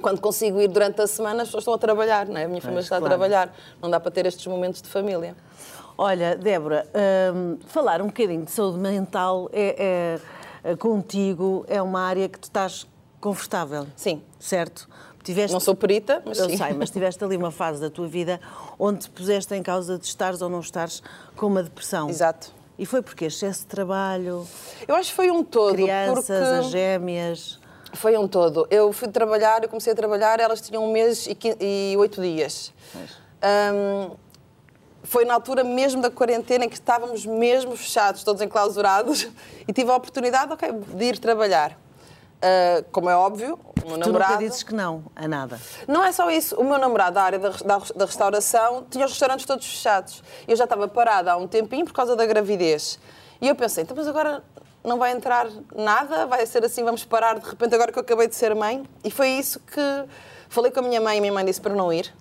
quando 0.02 0.22
consigo 0.22 0.62
ir 0.62 0.68
durante 0.68 1.02
a 1.02 1.08
semana 1.08 1.44
as 1.44 1.48
pessoas 1.48 1.64
estão 1.64 1.74
a 1.74 1.78
trabalhar, 1.78 2.28
não 2.28 2.38
é? 2.38 2.46
A 2.46 2.48
minha 2.48 2.62
família 2.62 2.82
está 2.82 2.98
claro. 2.98 3.06
a 3.06 3.18
trabalhar, 3.18 3.54
não 3.82 3.90
dá 3.90 4.00
para 4.00 4.12
ter 4.12 4.26
estes 4.26 4.46
momentos 4.48 4.82
de 4.82 4.90
família. 4.90 5.36
Olha, 5.98 6.36
Débora, 6.38 6.86
hum, 7.34 7.58
falar 7.68 8.02
um 8.02 8.08
bocadinho 8.08 8.46
de 8.46 8.52
saúde 8.52 8.78
mental 8.78 9.50
é, 9.52 10.20
é- 10.64 10.72
é- 10.72 10.76
contigo 10.76 11.66
é 11.68 11.82
uma 11.82 12.02
área 12.02 12.30
que 12.30 12.38
tu 12.38 12.44
estás 12.44 12.86
confortável. 13.20 13.88
Sim. 13.96 14.22
Certo? 14.40 14.88
Tiveste, 15.28 15.52
Não 15.52 15.60
sou 15.60 15.76
perita, 15.76 16.22
mas 16.26 16.40
Eu 16.40 16.50
sim. 16.50 16.56
sei, 16.56 16.72
mas 16.72 16.90
tiveste 16.90 17.22
ali 17.22 17.36
uma 17.36 17.52
fase 17.52 17.82
da 17.82 17.90
tua 17.90 18.08
vida 18.08 18.40
onde 18.80 19.00
te 19.00 19.10
puseste 19.10 19.54
em 19.54 19.62
causa 19.62 20.00
de 20.00 20.06
estares 20.06 20.42
ou 20.42 20.48
não 20.48 20.62
estares 20.62 21.04
com 21.36 21.48
uma 21.48 21.62
depressão. 21.62 22.10
Exato. 22.10 22.54
E 22.80 22.86
foi 22.86 23.02
porque 23.02 23.26
excesso 23.26 23.60
de 23.62 23.66
trabalho, 23.66 24.48
Eu 24.88 24.96
acho 24.96 25.10
que 25.10 25.16
foi 25.18 25.30
um 25.30 25.44
todo, 25.44 25.74
crianças, 25.74 26.30
as 26.30 26.58
porque 26.60 26.72
gêmeas. 26.72 27.60
foi 27.92 28.18
um 28.18 28.26
todo. 28.26 28.66
Eu 28.72 28.94
fui 28.94 29.10
trabalhar, 29.10 29.62
eu 29.64 29.68
comecei 29.68 29.92
a 29.92 29.96
trabalhar, 29.98 30.40
elas 30.40 30.62
tinham 30.62 30.82
um 30.86 30.94
mês 30.94 31.28
e 31.60 31.98
oito 31.98 32.22
dias. 32.22 32.72
Hum, 33.44 34.16
foi 35.04 35.26
na 35.26 35.34
altura 35.34 35.62
mesmo 35.62 36.02
da 36.02 36.10
quarentena 36.10 36.64
em 36.64 36.70
que 36.70 36.76
estávamos 36.76 37.26
mesmo 37.26 37.76
fechados, 37.76 38.24
todos 38.24 38.42
enclausurados, 38.42 39.28
e 39.68 39.74
tive 39.74 39.92
a 39.92 39.96
oportunidade 39.98 40.54
ok, 40.54 40.72
de 40.72 41.04
ir 41.04 41.18
trabalhar. 41.20 41.78
Ah, 42.42 42.84
como 42.92 43.10
é 43.10 43.16
óbvio, 43.16 43.60
o 43.84 43.88
meu 43.88 43.98
Tu 43.98 44.06
namorado. 44.06 44.32
nunca 44.34 44.44
dizes 44.44 44.62
que 44.64 44.74
não 44.76 45.04
a 45.16 45.28
nada. 45.28 45.60
Não 45.88 46.04
é 46.04 46.12
só 46.12 46.30
isso. 46.30 46.56
O 46.56 46.64
meu 46.64 46.78
namorado 46.78 47.16
da 47.16 47.24
área 47.24 47.40
da, 47.40 47.50
da- 47.50 47.82
da 47.96 48.06
restauração 48.06 48.86
tinha 48.90 49.06
os 49.06 49.12
restaurantes 49.12 49.46
todos 49.46 49.66
fechados. 49.66 50.24
Eu 50.48 50.56
já 50.56 50.66
estava 50.66 50.88
parada 50.88 51.32
há 51.32 51.38
um 51.38 51.48
tempinho 51.48 51.86
por 51.86 51.94
causa 51.94 52.16
da 52.16 52.26
gravidez. 52.26 53.00
E 53.42 53.48
eu 53.48 53.56
pensei, 53.56 53.84
então, 53.84 53.96
mas 53.98 54.08
agora 54.08 54.44
não 54.84 54.98
vai 55.00 55.12
entrar 55.12 55.48
nada? 55.76 56.26
Vai 56.28 56.46
ser 56.46 56.64
assim, 56.64 56.84
vamos 56.84 57.04
parar 57.04 57.40
de 57.40 57.50
repente 57.50 57.74
agora 57.74 57.92
que 57.92 57.98
eu 57.98 58.02
acabei 58.04 58.28
de 58.28 58.36
ser 58.36 58.54
mãe? 58.56 58.84
E 59.04 59.10
foi 59.12 59.30
isso 59.30 59.60
que 59.60 60.06
falei 60.50 60.72
com 60.72 60.80
a 60.80 60.84
minha 60.84 61.02
mãe 61.02 61.18
e 61.18 61.22
minha 61.22 61.34
mãe 61.34 61.44
disse 61.46 61.60
para 61.62 61.74
não 61.74 61.92
ir. 61.92 62.14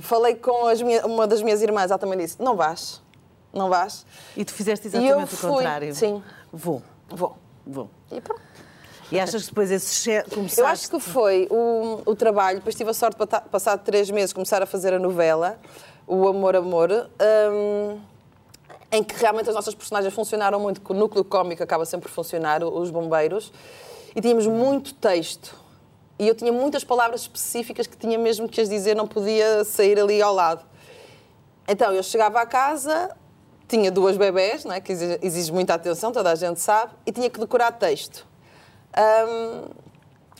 Falei 0.00 0.34
com 0.36 0.66
as 0.68 0.80
minha- 0.82 1.04
uma 1.06 1.26
das 1.26 1.40
minhas 1.42 1.62
irmãs, 1.62 1.90
ela 1.90 1.98
também 1.98 2.18
disse, 2.18 2.40
não 2.42 2.54
vais, 2.56 3.02
não 3.52 3.68
vais. 3.70 4.04
E 4.36 4.44
tu 4.44 4.52
fizeste 4.52 4.86
exatamente 4.88 5.34
o 5.34 5.38
contrário. 5.38 5.94
sim. 5.94 6.22
Vou, 6.52 6.82
Vou. 7.08 7.36
vou. 7.66 7.90
E 8.12 8.20
pronto. 8.20 8.42
E 9.10 9.20
achas 9.20 9.42
que 9.42 9.48
depois 9.48 9.70
esse 9.70 10.22
começaste... 10.30 10.60
Eu 10.60 10.66
acho 10.66 10.90
que 10.90 10.98
foi 10.98 11.46
o, 11.50 12.02
o 12.06 12.14
trabalho, 12.14 12.58
depois 12.58 12.74
tive 12.74 12.90
a 12.90 12.94
sorte 12.94 13.18
de, 13.18 13.26
passado 13.50 13.82
três 13.84 14.10
meses, 14.10 14.32
começar 14.32 14.62
a 14.62 14.66
fazer 14.66 14.94
a 14.94 14.98
novela, 14.98 15.58
o 16.06 16.26
Amor, 16.26 16.56
Amor, 16.56 16.90
hum, 16.92 18.00
em 18.90 19.02
que 19.02 19.14
realmente 19.16 19.48
as 19.48 19.54
nossas 19.54 19.74
personagens 19.74 20.12
funcionaram 20.14 20.58
muito, 20.60 20.80
que 20.80 20.92
o 20.92 20.94
núcleo 20.94 21.24
cómico 21.24 21.62
acaba 21.62 21.84
sempre 21.84 22.08
por 22.08 22.14
funcionar, 22.14 22.62
os 22.62 22.90
bombeiros, 22.90 23.52
e 24.14 24.20
tínhamos 24.20 24.46
muito 24.46 24.94
texto. 24.94 25.54
E 26.18 26.28
eu 26.28 26.34
tinha 26.34 26.52
muitas 26.52 26.84
palavras 26.84 27.22
específicas 27.22 27.86
que 27.86 27.96
tinha 27.96 28.16
mesmo 28.16 28.48
que 28.48 28.60
as 28.60 28.68
dizer, 28.68 28.94
não 28.94 29.06
podia 29.08 29.64
sair 29.64 29.98
ali 29.98 30.22
ao 30.22 30.32
lado. 30.32 30.64
Então, 31.66 31.92
eu 31.92 32.02
chegava 32.02 32.40
à 32.40 32.46
casa, 32.46 33.10
tinha 33.66 33.90
duas 33.90 34.16
bebés, 34.16 34.64
não 34.64 34.72
é? 34.72 34.80
que 34.80 34.92
exige 34.92 35.52
muita 35.52 35.74
atenção, 35.74 36.12
toda 36.12 36.30
a 36.30 36.34
gente 36.34 36.60
sabe, 36.60 36.92
e 37.04 37.10
tinha 37.10 37.28
que 37.28 37.40
decorar 37.40 37.72
texto. 37.72 38.26
Ahm, 38.96 39.64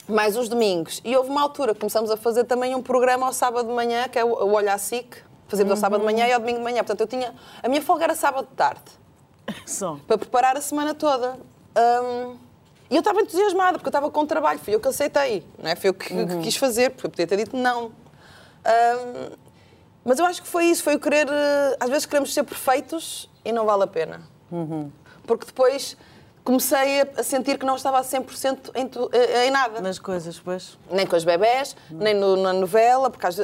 mais 0.07 0.37
os 0.37 0.47
domingos. 0.47 1.01
E 1.03 1.15
houve 1.15 1.29
uma 1.29 1.41
altura 1.41 1.73
que 1.73 1.79
começamos 1.79 2.11
a 2.11 2.17
fazer 2.17 2.43
também 2.43 2.75
um 2.75 2.81
programa 2.81 3.25
ao 3.25 3.33
sábado 3.33 3.67
de 3.67 3.73
manhã, 3.73 4.07
que 4.07 4.19
é 4.19 4.23
o 4.23 4.29
o 4.29 4.53
Olha 4.53 4.73
a 4.73 4.77
SIC. 4.77 5.17
Fazíamos 5.47 5.71
ao 5.71 5.77
sábado 5.77 5.99
de 5.99 6.05
manhã 6.05 6.27
e 6.27 6.31
ao 6.33 6.39
domingo 6.39 6.57
de 6.59 6.63
manhã. 6.63 6.77
Portanto, 6.83 7.01
eu 7.01 7.07
tinha... 7.07 7.33
A 7.61 7.67
minha 7.69 7.81
folga 7.81 8.03
era 8.05 8.15
sábado 8.15 8.47
de 8.47 8.55
tarde, 8.55 8.81
Só. 9.65 9.97
para 10.07 10.17
preparar 10.17 10.55
a 10.57 10.61
semana 10.61 10.93
toda. 10.93 11.37
Ahm, 11.75 12.35
e 12.89 12.95
eu 12.95 12.99
estava 12.99 13.19
entusiasmada, 13.21 13.73
porque 13.79 13.87
eu 13.87 13.89
estava 13.89 14.09
com 14.11 14.25
trabalho. 14.25 14.59
Fui 14.59 14.73
eu 14.75 14.79
que 14.79 14.87
aceitei, 14.87 15.43
não 15.61 15.69
é? 15.69 15.75
Foi 15.75 15.89
eu 15.89 15.93
que, 15.93 16.07
que 16.25 16.39
quis 16.41 16.55
fazer, 16.55 16.91
porque 16.91 17.07
eu 17.07 17.11
podia 17.11 17.27
ter 17.27 17.37
dito 17.37 17.55
não. 17.57 17.91
Ahm, 18.63 19.31
mas 20.03 20.19
eu 20.19 20.25
acho 20.25 20.41
que 20.41 20.47
foi 20.47 20.65
isso, 20.65 20.83
foi 20.83 20.95
o 20.95 20.99
querer... 20.99 21.27
eh, 21.27 21.77
Às 21.79 21.89
vezes 21.89 22.05
queremos 22.05 22.31
ser 22.33 22.43
perfeitos 22.43 23.27
e 23.43 23.51
não 23.51 23.65
vale 23.65 23.83
a 23.83 23.87
pena. 23.87 24.21
Porque 25.25 25.45
depois 25.47 25.97
comecei 26.45 27.01
a- 27.01 27.23
sentir 27.23 27.57
que 27.57 27.65
não 27.65 27.75
estava 27.75 27.99
a 27.99 28.03
100% 28.03 28.71
em, 28.75 28.87
tu- 28.87 29.09
eh, 29.11 29.47
em 29.47 29.51
nada. 29.51 29.81
Nas 29.81 29.99
coisas, 29.99 30.39
pois. 30.39 30.77
Nem 30.89 31.05
com 31.05 31.17
os 31.17 31.25
bebés, 31.25 31.75
nem 31.91 32.13
no- 32.13 32.37
na 32.37 32.53
novela, 32.53 33.09
porque 33.09 33.25
às 33.27 33.37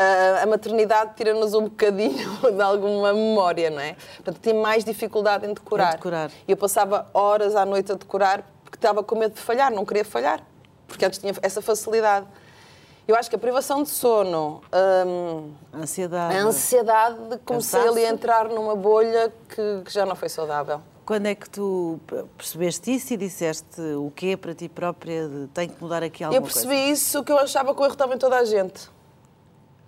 a, 0.00 0.42
a 0.42 0.46
maternidade 0.46 1.12
tira-nos 1.16 1.54
um 1.54 1.62
bocadinho 1.64 2.28
de 2.54 2.62
alguma 2.62 3.12
memória, 3.12 3.70
não 3.70 3.80
é? 3.80 3.96
Portanto, 4.16 4.38
tinha 4.42 4.54
mais 4.54 4.84
dificuldade 4.84 5.46
em 5.46 5.52
decorar. 5.54 5.88
Em 5.94 5.96
decorar. 5.96 6.30
E 6.46 6.50
eu 6.52 6.56
passava 6.56 7.08
horas 7.14 7.56
à 7.56 7.64
noite 7.64 7.90
a 7.92 7.94
decorar 7.94 8.44
porque 8.64 8.76
estava 8.76 9.02
com 9.02 9.16
medo 9.16 9.34
de 9.34 9.40
falhar, 9.40 9.72
não 9.72 9.84
queria 9.84 10.04
falhar, 10.04 10.40
porque 10.86 11.04
antes 11.04 11.18
tinha 11.18 11.32
essa 11.42 11.62
facilidade. 11.62 12.26
Eu 13.08 13.16
acho 13.16 13.30
que 13.30 13.36
a 13.36 13.38
privação 13.38 13.82
de 13.82 13.88
sono, 13.88 14.60
hum, 15.06 15.50
A 15.72 15.78
ansiedade. 15.78 16.36
a 16.36 16.42
ansiedade 16.42 17.18
de 17.30 17.38
comecei 17.38 17.80
ali 17.80 18.04
a 18.04 18.10
entrar 18.10 18.44
numa 18.50 18.76
bolha 18.76 19.32
que, 19.48 19.80
que 19.84 19.90
já 19.92 20.04
não 20.04 20.14
foi 20.14 20.28
saudável. 20.28 20.82
Quando 21.08 21.24
é 21.24 21.34
que 21.34 21.48
tu 21.48 21.98
percebeste 22.36 22.94
isso 22.94 23.14
e 23.14 23.16
disseste 23.16 23.80
o 23.80 24.12
quê 24.14 24.36
para 24.36 24.54
ti 24.54 24.68
própria 24.68 25.26
de 25.26 25.46
tenho 25.54 25.70
que 25.72 25.82
mudar 25.82 26.02
aqui 26.02 26.22
alguma 26.22 26.38
Eu 26.38 26.42
percebi 26.42 26.66
coisa? 26.74 26.90
isso 26.92 27.24
que 27.24 27.32
eu 27.32 27.38
achava 27.38 27.74
que 27.74 27.80
o 27.80 27.84
erro 27.84 27.94
estava 27.94 28.14
em 28.14 28.18
toda 28.18 28.36
a 28.36 28.44
gente. 28.44 28.90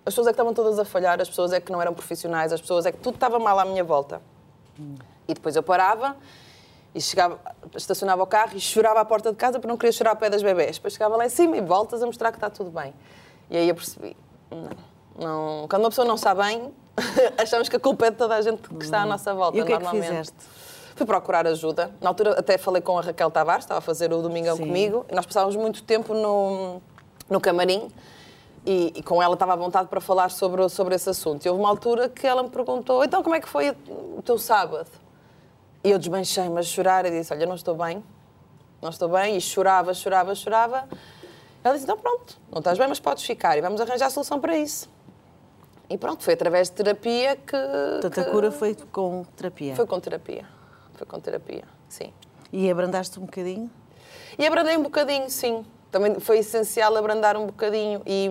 As 0.03 0.15
pessoas 0.15 0.25
é 0.25 0.29
que 0.31 0.33
estavam 0.33 0.51
todas 0.51 0.79
a 0.79 0.83
falhar, 0.83 1.21
as 1.21 1.29
pessoas 1.29 1.53
é 1.53 1.61
que 1.61 1.71
não 1.71 1.79
eram 1.79 1.93
profissionais, 1.93 2.51
as 2.51 2.59
pessoas 2.59 2.87
é 2.87 2.91
que 2.91 2.97
tudo 2.97 3.13
estava 3.13 3.37
mal 3.37 3.59
à 3.59 3.65
minha 3.65 3.83
volta. 3.83 4.19
E 5.27 5.33
depois 5.35 5.55
eu 5.55 5.61
parava 5.61 6.17
e 6.95 6.99
chegava, 6.99 7.39
estacionava 7.75 8.23
o 8.23 8.25
carro 8.25 8.53
e 8.55 8.59
chorava 8.59 8.99
à 8.99 9.05
porta 9.05 9.29
de 9.29 9.37
casa 9.37 9.59
porque 9.59 9.67
não 9.67 9.77
queria 9.77 9.91
chorar 9.91 10.09
ao 10.09 10.17
pé 10.17 10.27
das 10.27 10.41
bebés. 10.41 10.77
Depois 10.77 10.93
chegava 10.93 11.15
lá 11.17 11.27
em 11.27 11.29
cima 11.29 11.55
e 11.55 11.61
voltas 11.61 12.01
a 12.01 12.07
mostrar 12.07 12.31
que 12.31 12.37
está 12.37 12.49
tudo 12.49 12.71
bem. 12.71 12.95
E 13.47 13.57
aí 13.57 13.69
eu 13.69 13.75
percebi, 13.75 14.17
não, 14.49 14.69
não- 15.19 15.67
quando 15.69 15.83
uma 15.83 15.89
pessoa 15.89 16.07
não 16.07 16.15
está 16.15 16.33
bem, 16.33 16.73
achamos 17.37 17.69
que 17.69 17.75
a 17.75 17.79
culpa 17.79 18.07
é 18.07 18.09
de 18.09 18.17
toda 18.17 18.33
a 18.35 18.41
gente 18.41 18.67
que 18.67 18.83
está 18.83 19.03
à 19.03 19.05
nossa 19.05 19.35
volta, 19.35 19.55
E 19.55 19.61
o 19.61 19.65
que 19.67 19.73
é 19.73 19.77
que 19.77 19.87
fizeste? 19.87 20.33
Procurar 21.05 21.45
ajuda. 21.47 21.91
Na 21.99 22.09
altura 22.09 22.39
até 22.39 22.57
falei 22.57 22.81
com 22.81 22.97
a 22.97 23.01
Raquel 23.01 23.29
Tavares, 23.31 23.65
estava 23.65 23.79
a 23.79 23.81
fazer 23.81 24.11
o 24.13 24.21
Domingão 24.21 24.55
Sim. 24.55 24.67
comigo, 24.67 25.05
e 25.09 25.15
nós 25.15 25.25
passávamos 25.25 25.55
muito 25.55 25.83
tempo 25.83 26.13
no, 26.13 26.81
no 27.29 27.39
camarim 27.41 27.89
e, 28.65 28.93
e 28.95 29.03
com 29.03 29.21
ela 29.21 29.33
estava 29.33 29.53
à 29.53 29.55
vontade 29.55 29.87
para 29.87 29.99
falar 29.99 30.29
sobre, 30.29 30.67
sobre 30.69 30.95
esse 30.95 31.09
assunto. 31.09 31.45
E 31.45 31.49
houve 31.49 31.61
uma 31.61 31.69
altura 31.69 32.07
que 32.09 32.25
ela 32.25 32.43
me 32.43 32.49
perguntou, 32.49 33.03
então 33.03 33.23
como 33.23 33.35
é 33.35 33.39
que 33.41 33.47
foi 33.49 33.71
o 33.71 34.21
teu 34.23 34.37
sábado? 34.37 34.89
E 35.83 35.89
eu 35.89 35.97
desmanchei-me 35.97 36.59
a 36.59 36.63
chorar 36.63 37.05
e 37.05 37.11
disse, 37.11 37.33
olha, 37.33 37.45
não 37.45 37.55
estou 37.55 37.75
bem, 37.75 38.03
não 38.81 38.89
estou 38.89 39.09
bem, 39.09 39.35
e 39.37 39.41
chorava, 39.41 39.93
chorava, 39.93 40.35
chorava. 40.35 40.87
Ela 41.63 41.73
disse, 41.73 41.85
então 41.85 41.97
pronto, 41.97 42.37
não 42.51 42.59
estás 42.59 42.77
bem, 42.77 42.87
mas 42.87 42.99
podes 42.99 43.23
ficar 43.23 43.57
e 43.57 43.61
vamos 43.61 43.81
arranjar 43.81 44.05
a 44.05 44.09
solução 44.09 44.39
para 44.39 44.55
isso. 44.57 44.89
E 45.89 45.97
pronto, 45.97 46.23
foi 46.23 46.35
através 46.35 46.69
de 46.69 46.75
terapia 46.75 47.35
que. 47.35 47.51
Portanto, 48.01 48.19
a 48.21 48.23
que- 48.23 48.31
cura 48.31 48.51
foi 48.51 48.77
com 48.91 49.25
terapia. 49.35 49.75
Foi 49.75 49.85
com 49.85 49.99
terapia. 49.99 50.45
Foi 51.01 51.07
com 51.07 51.19
terapia, 51.19 51.63
sim. 51.89 52.13
E 52.53 52.69
abrandaste 52.69 53.19
um 53.19 53.25
bocadinho? 53.25 53.71
E 54.37 54.45
abrandei 54.45 54.77
um 54.77 54.83
bocadinho, 54.83 55.27
sim. 55.31 55.65
Também 55.91 56.19
foi 56.19 56.37
essencial 56.37 56.95
abrandar 56.95 57.35
um 57.35 57.47
bocadinho. 57.47 58.03
E, 58.05 58.29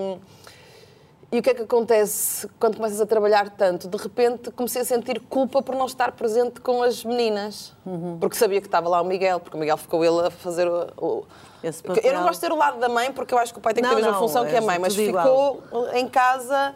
e 1.33 1.39
o 1.39 1.43
que 1.43 1.51
é 1.51 1.55
que 1.55 1.63
acontece 1.63 2.49
quando 2.59 2.77
começas 2.77 3.01
a 3.01 3.07
trabalhar 3.07 3.51
tanto? 3.51 3.87
De 3.89 3.97
repente 3.97 4.51
comecei 4.51 4.83
a 4.83 4.85
sentir 4.85 5.21
culpa 5.21 5.63
por 5.63 5.75
não 5.77 5.87
estar 5.87 6.13
presente 6.13 6.61
com 6.61 6.83
as 6.83 7.05
meninas. 7.05 7.73
Porque 8.21 8.37
sabia 8.37 8.61
que 8.61 8.67
estava 8.67 8.89
lá 8.89 9.01
o 9.01 9.05
Miguel, 9.05 9.39
porque 9.39 9.57
o 9.57 9.61
Miguel 9.61 9.77
ficou 9.77 10.05
ele 10.05 10.27
a 10.27 10.31
fazer 10.31 10.67
o. 10.69 10.89
o- 10.97 11.25
eu 12.03 12.15
não 12.15 12.23
gosto 12.23 12.41
de 12.41 12.47
ter 12.49 12.53
o 12.53 12.57
lado 12.57 12.81
da 12.81 12.89
mãe, 12.89 13.13
porque 13.13 13.35
eu 13.35 13.39
acho 13.39 13.53
que 13.53 13.59
o 13.59 13.63
pai 13.63 13.75
tem 13.75 13.83
que 13.85 13.89
ter 13.89 13.95
Não, 13.95 14.01
a 14.01 14.03
mesma 14.03 14.19
não, 14.19 14.27
função 14.27 14.45
que 14.47 14.53
a 14.53 14.55
és 14.57 14.65
mãe, 14.65 14.79
mas 14.79 14.95
ficou 14.97 15.63
em 15.93 16.09
casa, 16.09 16.75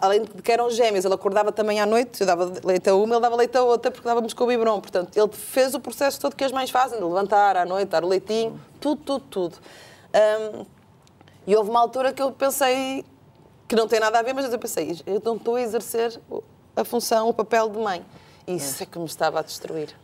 além 0.00 0.24
de 0.24 0.42
que 0.42 0.50
eram 0.50 0.68
gêmeos, 0.68 1.04
ele 1.04 1.14
acordava 1.14 1.52
também 1.52 1.80
à 1.80 1.86
noite, 1.86 2.20
eu 2.22 2.26
dava 2.26 2.52
leite 2.64 2.90
a 2.90 2.94
uma, 2.96 3.14
ele 3.14 3.20
dava 3.22 3.36
leite 3.36 3.56
a 3.56 3.62
outra, 3.62 3.88
porque 3.90 4.06
dávamos 4.06 4.34
com 4.34 4.42
o 4.42 4.46
biberon. 4.48 4.80
Portanto, 4.80 5.16
ele 5.16 5.30
fez 5.32 5.74
o 5.76 5.80
processo 5.80 6.20
todo 6.20 6.34
que 6.34 6.42
as 6.42 6.50
mães 6.50 6.70
fazem, 6.70 6.98
de 6.98 7.04
levantar 7.04 7.56
à 7.56 7.64
noite, 7.64 7.88
dar 7.88 8.02
o 8.04 8.08
leitinho, 8.08 8.60
tudo, 8.80 9.00
tudo, 9.04 9.24
tudo. 9.30 9.56
Hum, 10.12 10.66
e 11.46 11.54
houve 11.54 11.70
uma 11.70 11.78
altura 11.78 12.12
que 12.12 12.20
eu 12.20 12.32
pensei, 12.32 13.04
que 13.68 13.74
não 13.76 13.88
tem 13.88 13.98
nada 14.00 14.18
a 14.18 14.22
ver, 14.22 14.32
mas 14.34 14.50
eu 14.52 14.58
pensei, 14.58 15.00
eu 15.06 15.20
não 15.24 15.36
estou 15.36 15.56
a 15.56 15.60
exercer 15.62 16.20
a 16.74 16.84
função, 16.84 17.28
o 17.28 17.34
papel 17.34 17.68
de 17.68 17.78
mãe. 17.78 18.04
Isso 18.46 18.82
é 18.82 18.86
que 18.86 18.98
me 18.98 19.06
estava 19.06 19.40
a 19.40 19.42
destruir. 19.42 19.94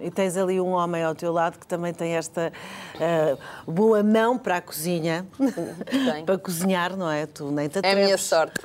E 0.00 0.10
tens 0.10 0.36
ali 0.36 0.60
um 0.60 0.70
homem 0.70 1.04
ao 1.04 1.14
teu 1.14 1.32
lado 1.32 1.58
que 1.58 1.66
também 1.66 1.92
tem 1.92 2.16
esta 2.16 2.52
eh, 2.98 3.36
boa 3.66 4.02
mão 4.02 4.36
para 4.38 4.56
a 4.56 4.60
cozinha, 4.60 5.26
para 6.26 6.38
cozinhar, 6.38 6.96
não 6.96 7.08
é? 7.10 7.26
Tu 7.26 7.44
nem 7.50 7.68
te 7.68 7.76
É 7.76 7.78
a 7.78 7.80
atreves. 7.80 8.04
minha 8.06 8.18
sorte. 8.18 8.60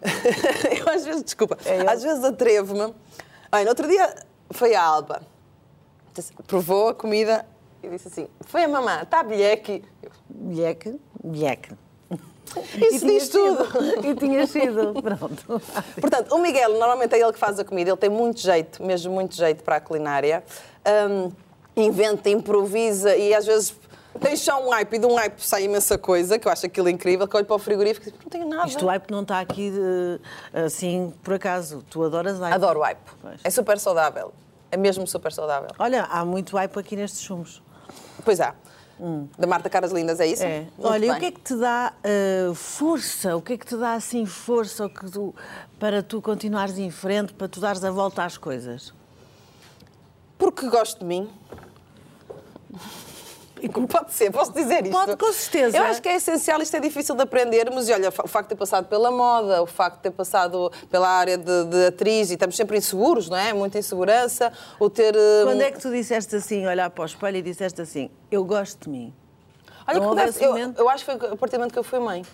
eu 0.78 0.88
às 0.94 1.04
vezes, 1.04 1.22
desculpa, 1.24 1.58
É 1.64 1.80
às 1.90 2.02
vezes 2.02 2.24
atrevo-me. 2.24 2.94
Olha, 3.52 3.64
no 3.64 3.68
outro 3.70 3.88
dia 3.88 4.14
foi 4.52 4.74
a 4.74 4.82
Alba. 4.82 5.22
Provou 6.46 6.88
a 6.88 6.94
comida 6.94 7.44
e 7.82 7.88
disse 7.90 8.08
assim: 8.08 8.28
Foi 8.42 8.64
a 8.64 8.68
mamã, 8.68 9.02
está 9.02 9.22
bilheque. 9.22 9.84
Bilheque, 10.30 10.98
bilheque. 11.22 11.72
Isso 12.74 13.06
diz 13.06 13.28
tudo. 13.28 13.66
E 14.04 14.14
tinha 14.14 14.46
sido, 14.46 14.94
pronto. 15.02 15.62
Portanto, 16.00 16.34
o 16.34 16.38
Miguel, 16.38 16.70
normalmente 16.72 17.14
é 17.14 17.20
ele 17.20 17.32
que 17.32 17.38
faz 17.38 17.58
a 17.58 17.64
comida, 17.64 17.90
ele 17.90 17.96
tem 17.96 18.10
muito 18.10 18.40
jeito, 18.40 18.82
mesmo 18.82 19.12
muito 19.12 19.34
jeito 19.34 19.62
para 19.62 19.76
a 19.76 19.80
culinária. 19.80 20.44
Hum, 21.10 21.30
inventa, 21.76 22.30
improvisa 22.30 23.14
e 23.16 23.34
às 23.34 23.44
vezes 23.44 23.74
tem 24.18 24.36
só 24.36 24.64
um 24.64 24.70
hype 24.70 24.94
e 24.94 24.98
de 24.98 25.06
um 25.06 25.14
hype 25.14 25.38
sai 25.40 25.64
imensa 25.64 25.98
coisa, 25.98 26.38
que 26.38 26.48
eu 26.48 26.52
acho 26.52 26.66
aquilo 26.66 26.88
incrível, 26.88 27.28
que 27.28 27.36
olho 27.36 27.44
para 27.44 27.56
o 27.56 27.58
frigorífico 27.58 28.08
e 28.08 28.10
digo, 28.10 28.22
não 28.24 28.30
tenho 28.30 28.48
nada. 28.48 28.66
Isto 28.66 28.84
o 28.86 28.88
hype 28.88 29.10
não 29.10 29.22
está 29.22 29.40
aqui 29.40 29.72
eh, 30.54 30.64
assim 30.64 31.12
por 31.22 31.34
acaso. 31.34 31.84
Tu 31.90 32.02
adoras 32.02 32.38
hype. 32.38 32.54
Adoro 32.54 32.80
hype. 32.80 32.98
Pois. 33.20 33.40
É 33.44 33.50
super 33.50 33.78
saudável. 33.78 34.32
É 34.70 34.76
mesmo 34.76 35.06
super 35.06 35.32
saudável. 35.32 35.68
Olha, 35.78 36.04
há 36.04 36.24
muito 36.24 36.56
hype 36.56 36.78
aqui 36.78 36.96
nestes 36.96 37.20
chumos. 37.20 37.62
Pois 38.24 38.40
há. 38.40 38.54
Da 39.38 39.46
Marta 39.46 39.68
Caras 39.68 39.92
Lindas, 39.92 40.20
é 40.20 40.26
isso? 40.26 40.42
É. 40.42 40.60
Muito 40.60 40.72
Olha, 40.86 41.04
e 41.06 41.08
o 41.10 41.12
bem. 41.12 41.20
que 41.20 41.26
é 41.26 41.30
que 41.32 41.40
te 41.40 41.56
dá 41.56 41.92
eh, 42.02 42.50
força? 42.54 43.36
O 43.36 43.42
que 43.42 43.52
é 43.52 43.58
que 43.58 43.66
te 43.66 43.76
dá 43.76 43.92
assim 43.92 44.24
força 44.24 44.88
que 44.88 45.10
tu- 45.10 45.34
para 45.78 46.02
tu 46.02 46.22
continuares 46.22 46.78
em 46.78 46.90
frente, 46.90 47.34
para 47.34 47.46
tu 47.48 47.60
dares 47.60 47.84
a 47.84 47.90
volta 47.90 48.24
às 48.24 48.38
coisas? 48.38 48.94
Porque 50.38 50.66
gosto 50.68 51.00
de 51.00 51.04
mim. 51.04 51.28
Pode 53.88 54.12
ser, 54.12 54.30
posso 54.30 54.52
dizer 54.52 54.84
isto? 54.84 54.92
Pode, 54.92 55.16
com 55.16 55.32
certeza. 55.32 55.76
Eu 55.78 55.84
acho 55.84 56.02
que 56.02 56.08
é 56.08 56.16
essencial, 56.16 56.60
isto 56.60 56.76
é 56.76 56.80
difícil 56.80 57.14
de 57.14 57.22
aprendermos. 57.22 57.88
E 57.88 57.92
olha, 57.92 58.08
o 58.10 58.28
facto 58.28 58.48
de 58.48 58.54
ter 58.54 58.56
passado 58.56 58.86
pela 58.86 59.10
moda, 59.10 59.62
o 59.62 59.66
facto 59.66 59.96
de 59.96 60.02
ter 60.02 60.10
passado 60.10 60.70
pela 60.90 61.08
área 61.08 61.38
de, 61.38 61.64
de 61.64 61.86
atriz, 61.86 62.30
e 62.30 62.34
estamos 62.34 62.54
sempre 62.56 62.76
inseguros, 62.76 63.28
não 63.30 63.36
é? 63.36 63.52
Muita 63.52 63.78
insegurança. 63.78 64.52
O 64.78 64.90
ter. 64.90 65.14
hum, 65.16 65.44
Quando 65.44 65.62
é 65.62 65.70
que 65.70 65.80
tu 65.80 65.90
disseste 65.90 66.36
assim, 66.36 66.66
olhar 66.66 66.90
para 66.90 67.02
o 67.02 67.06
espelho 67.06 67.36
e 67.38 67.42
disseste 67.42 67.80
assim, 67.80 68.10
eu 68.30 68.44
gosto 68.44 68.84
de 68.84 68.90
mim? 68.90 69.14
Olha, 69.88 70.00
não 70.00 70.10
que 70.10 70.16
deve- 70.16 70.44
eu, 70.44 70.74
eu 70.78 70.88
acho 70.90 71.04
que 71.04 71.16
foi 71.16 71.30
a 71.30 71.36
partir 71.36 71.56
do 71.56 71.58
momento 71.60 71.72
que 71.72 71.78
eu 71.78 71.84
fui 71.84 71.98
mãe. 71.98 72.24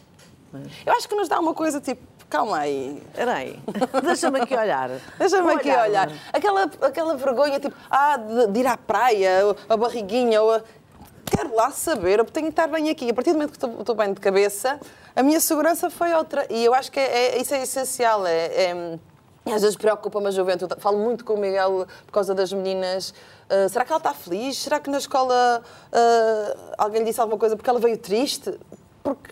Eu 0.85 0.93
acho 0.95 1.09
que 1.09 1.15
nos 1.15 1.29
dá 1.29 1.39
uma 1.41 1.55
coisa 1.55 1.81
tipo, 1.81 2.03
calma 2.29 2.59
aí. 2.59 3.03
Espera 3.09 3.35
aí, 3.35 3.59
deixa-me 4.05 4.41
aqui 4.41 4.55
olhar. 4.55 4.91
Deixa-me 5.19 5.53
aqui 5.53 5.71
olhar. 5.71 6.11
Aquela, 6.33 6.71
aquela 6.83 7.17
vergonha, 7.17 7.59
tipo, 7.61 7.75
ah, 7.91 8.17
de, 8.19 8.47
de 8.49 8.61
ir 8.61 8.67
à 8.67 8.77
praia, 8.77 9.31
a 9.69 9.77
barriguinha, 9.77 10.43
ou 10.43 10.53
a... 10.53 10.63
Quero 11.35 11.55
lá 11.55 11.71
saber, 11.71 12.19
eu 12.19 12.25
tenho 12.27 12.47
que 12.47 12.53
estar 12.53 12.67
bem 12.69 12.91
aqui. 12.91 13.09
A 13.11 13.15
partir 13.15 13.31
do 13.31 13.35
momento 13.35 13.53
que 13.53 13.57
estou, 13.57 13.81
estou 13.81 13.95
bem 13.95 14.13
de 14.13 14.21
cabeça, 14.21 14.79
a 15.17 15.23
minha 15.23 15.41
segurança 15.41 15.89
foi 15.89 16.13
outra. 16.13 16.47
E 16.51 16.63
eu 16.65 16.75
acho 16.75 16.93
que 16.93 17.01
é, 17.01 17.37
é- 17.37 17.41
isso 17.41 17.55
é 17.55 17.63
essencial. 17.63 18.27
É, 18.27 18.47
é- 18.47 18.99
às 19.47 19.63
vezes 19.63 19.77
preocupa-me 19.77 20.27
a 20.29 20.31
juventude. 20.31 20.75
Falo 20.79 20.99
muito 20.99 21.25
com 21.25 21.35
o 21.35 21.39
Miguel 21.39 21.87
por 22.07 22.13
causa 22.13 22.35
das 22.35 22.53
meninas. 22.53 23.15
Ah, 23.49 23.67
será 23.69 23.85
que 23.85 23.91
ela 23.93 23.99
está 23.99 24.13
feliz? 24.15 24.59
Será 24.59 24.79
que 24.79 24.91
na 24.91 24.99
escola 24.99 25.63
ah, 25.93 26.57
alguém 26.79 27.01
lhe 27.01 27.07
disse 27.07 27.21
alguma 27.21 27.39
coisa 27.39 27.57
porque 27.57 27.69
ela 27.71 27.81
veio 27.81 27.97
triste? 27.97 28.57
Porque 29.03 29.31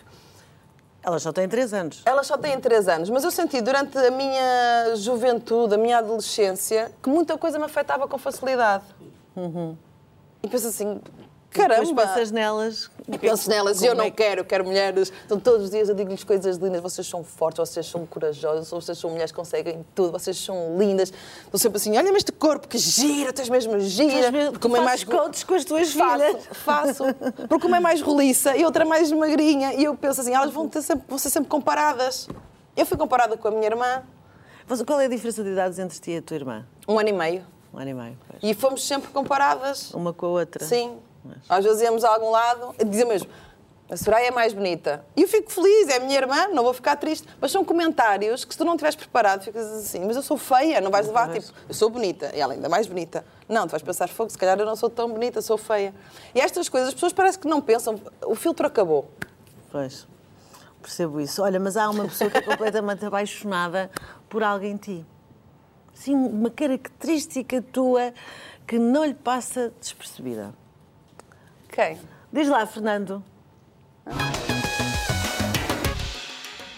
Ela 1.03 1.17
só 1.19 1.31
tem 1.31 1.47
3 1.47 1.73
anos. 1.73 2.01
elas 2.05 2.27
só 2.27 2.37
têm 2.37 2.59
3 2.59 2.87
anos, 2.89 3.09
mas 3.09 3.23
eu 3.23 3.31
senti 3.31 3.61
durante 3.61 3.97
a 3.97 4.11
minha 4.11 4.95
juventude, 4.97 5.75
a 5.75 5.77
minha 5.77 5.99
adolescência, 5.99 6.91
que 7.01 7.09
muita 7.09 7.37
coisa 7.37 7.57
me 7.57 7.65
afetava 7.65 8.07
com 8.07 8.17
facilidade. 8.17 8.83
E 10.43 10.47
penso 10.47 10.67
assim, 10.67 10.99
caramba! 11.51 11.85
Depois 11.85 12.07
pensas 12.09 12.31
nelas. 12.31 12.89
E 13.11 13.17
penso 13.17 13.49
nelas, 13.49 13.81
e 13.81 13.85
eu 13.85 13.89
como 13.91 13.97
não 14.01 14.07
é 14.07 14.11
que- 14.11 14.17
quero, 14.23 14.45
quero 14.45 14.63
mulheres. 14.65 15.11
Então, 15.25 15.39
todos 15.39 15.65
os 15.65 15.71
dias 15.71 15.89
eu 15.89 15.95
digo-lhes 15.95 16.23
coisas 16.23 16.57
lindas. 16.57 16.81
Vocês 16.81 17.05
são 17.05 17.23
fortes, 17.23 17.59
vocês 17.69 17.85
são 17.85 18.05
corajosas, 18.05 18.69
vocês 18.69 18.97
são 18.97 19.09
mulheres 19.09 19.31
que 19.31 19.37
conseguem 19.37 19.85
tudo, 19.93 20.11
vocês 20.13 20.37
são 20.37 20.77
lindas. 20.77 21.11
Estou 21.43 21.59
sempre 21.59 21.77
assim: 21.77 21.91
olha, 21.97 22.03
mas 22.11 22.17
este 22.17 22.31
corpo 22.31 22.67
que 22.67 22.77
gira, 22.77 23.33
tu 23.33 23.39
és 23.41 23.49
mesmo 23.49 23.79
gira. 23.79 24.13
Estás 24.13 24.31
mesmo- 24.33 24.51
Porque 24.53 24.67
uma 24.67 24.77
é 24.79 24.83
fazes 24.83 25.03
coaches 25.03 25.43
com 25.43 25.53
as 25.55 25.65
tuas 25.65 25.93
faço, 25.93 26.25
filhas. 26.25 26.45
Faço. 26.53 27.03
Porque 27.49 27.67
uma 27.67 27.77
é 27.77 27.79
mais 27.81 28.01
roliça 28.01 28.55
e 28.55 28.63
outra 28.65 28.83
é 28.83 28.87
mais 28.87 29.11
magrinha. 29.11 29.73
E 29.73 29.83
eu 29.83 29.95
penso 29.95 30.21
assim: 30.21 30.33
elas 30.33 30.51
vão, 30.51 30.69
ter 30.69 30.81
sempre, 30.81 31.05
vão 31.07 31.17
ser 31.17 31.29
sempre 31.29 31.49
comparadas. 31.49 32.27
Eu 32.77 32.85
fui 32.85 32.97
comparada 32.97 33.35
com 33.35 33.47
a 33.47 33.51
minha 33.51 33.65
irmã, 33.67 34.03
Mas 34.67 34.81
Qual 34.83 35.01
é 35.01 35.05
a 35.05 35.09
diferença 35.09 35.43
de 35.43 35.49
idades 35.49 35.77
entre 35.79 35.99
ti 35.99 36.11
e 36.11 36.17
a 36.17 36.21
tua 36.21 36.35
irmã? 36.35 36.65
um 36.87 36.97
ano 36.97 37.09
e 37.09 37.13
meio. 37.13 37.43
Um 37.73 37.79
ano 37.79 37.89
e 37.89 37.93
meio. 37.93 38.17
pois. 38.29 38.39
E 38.41 38.53
fomos 38.53 38.85
sempre 38.87 39.09
comparadas. 39.11 39.93
Uma 39.93 40.13
com 40.13 40.27
a 40.27 40.29
outra. 40.29 40.63
Sim. 40.65 40.97
Às 41.47 41.63
vezes 41.65 41.81
íamos 41.81 42.03
a 42.03 42.09
algum 42.09 42.31
lado 42.31 42.75
dizia 42.85 43.05
mesmo, 43.05 43.29
a 43.91 43.97
Soraya 43.97 44.27
é 44.27 44.31
mais 44.31 44.53
bonita. 44.53 45.05
E 45.17 45.23
eu 45.23 45.27
fico 45.27 45.51
feliz, 45.51 45.89
é 45.89 45.97
a 45.97 45.99
minha 45.99 46.17
irmã, 46.17 46.47
não 46.47 46.63
vou 46.63 46.73
ficar 46.73 46.95
triste. 46.95 47.27
Mas 47.41 47.51
são 47.51 47.65
comentários 47.65 48.45
que 48.45 48.53
se 48.53 48.57
tu 48.57 48.63
não 48.63 48.75
estiveres 48.75 48.95
preparado, 48.95 49.43
ficas 49.43 49.67
assim, 49.69 50.05
mas 50.05 50.15
eu 50.15 50.21
sou 50.21 50.37
feia, 50.37 50.79
não 50.79 50.89
vais 50.89 51.07
levar, 51.07 51.29
tipo, 51.29 51.53
eu 51.67 51.73
sou 51.73 51.89
bonita, 51.89 52.31
e 52.33 52.39
ela 52.39 52.53
ainda 52.53 52.69
mais 52.69 52.87
bonita. 52.87 53.25
Não, 53.49 53.67
tu 53.67 53.71
vais 53.71 53.83
pensar, 53.83 54.07
fogo, 54.07 54.29
se 54.29 54.37
calhar 54.37 54.57
eu 54.57 54.65
não 54.65 54.77
sou 54.77 54.89
tão 54.89 55.11
bonita, 55.11 55.41
sou 55.41 55.57
feia. 55.57 55.93
E 56.33 56.39
estas 56.39 56.69
coisas, 56.69 56.87
as 56.87 56.93
pessoas 56.93 57.11
parecem 57.11 57.41
que 57.41 57.49
não 57.49 57.59
pensam, 57.59 57.99
o 58.25 58.33
filtro 58.33 58.65
acabou. 58.65 59.11
Pois. 59.69 60.07
Percebo 60.81 61.19
isso. 61.19 61.43
Olha, 61.43 61.59
mas 61.59 61.75
há 61.75 61.89
uma 61.89 62.05
pessoa 62.05 62.29
que 62.29 62.37
é 62.37 62.41
completamente 62.41 63.03
apaixonada 63.05 63.91
por 64.29 64.41
alguém 64.41 64.71
em 64.71 64.77
ti. 64.77 65.05
Sim, 65.93 66.15
uma 66.15 66.49
característica 66.49 67.61
tua 67.61 68.13
que 68.65 68.79
não 68.79 69.03
lhe 69.03 69.13
passa 69.13 69.73
despercebida. 69.81 70.53
Quem? 71.71 71.99
Diz 72.31 72.47
lá, 72.49 72.65
Fernando. 72.65 73.23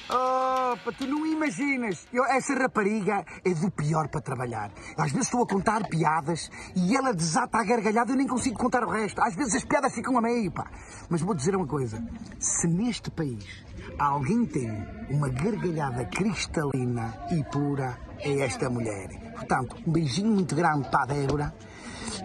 Oh, 0.09 0.77
pá, 0.77 0.91
tu 0.97 1.07
não 1.07 1.25
imaginas. 1.25 2.05
Eu- 2.13 2.25
essa 2.25 2.53
rapariga 2.53 3.25
é 3.43 3.53
do 3.53 3.71
pior 3.71 4.07
para 4.09 4.21
trabalhar. 4.21 4.71
Às 4.97 5.11
vezes 5.11 5.27
estou 5.27 5.43
a 5.43 5.47
contar 5.47 5.87
piadas 5.87 6.51
e 6.75 6.95
ela 6.95 7.13
desata 7.13 7.57
a 7.57 7.63
gargalhada 7.63 8.11
e 8.11 8.13
eu 8.13 8.17
nem 8.17 8.27
consigo 8.27 8.57
contar 8.57 8.83
o 8.83 8.89
resto. 8.89 9.19
Às 9.21 9.35
vezes 9.35 9.55
as 9.55 9.63
piadas 9.63 9.93
ficam 9.93 10.15
a 10.17 10.21
meio, 10.21 10.51
pá. 10.51 10.65
Mas 11.09 11.21
vou 11.21 11.33
dizer 11.33 11.55
uma 11.55 11.65
coisa. 11.67 12.03
Se 12.39 12.67
neste 12.67 13.09
país 13.09 13.65
alguém 13.97 14.45
tem 14.45 14.69
uma 15.09 15.29
gargalhada 15.29 16.05
cristalina 16.05 17.17
e 17.31 17.43
pura, 17.45 17.97
é 18.19 18.39
esta 18.41 18.69
mulher. 18.69 19.09
Portanto, 19.33 19.75
um 19.87 19.91
beijinho 19.91 20.31
muito 20.31 20.55
grande 20.55 20.87
para 20.89 21.03
a 21.03 21.05
Débora, 21.07 21.53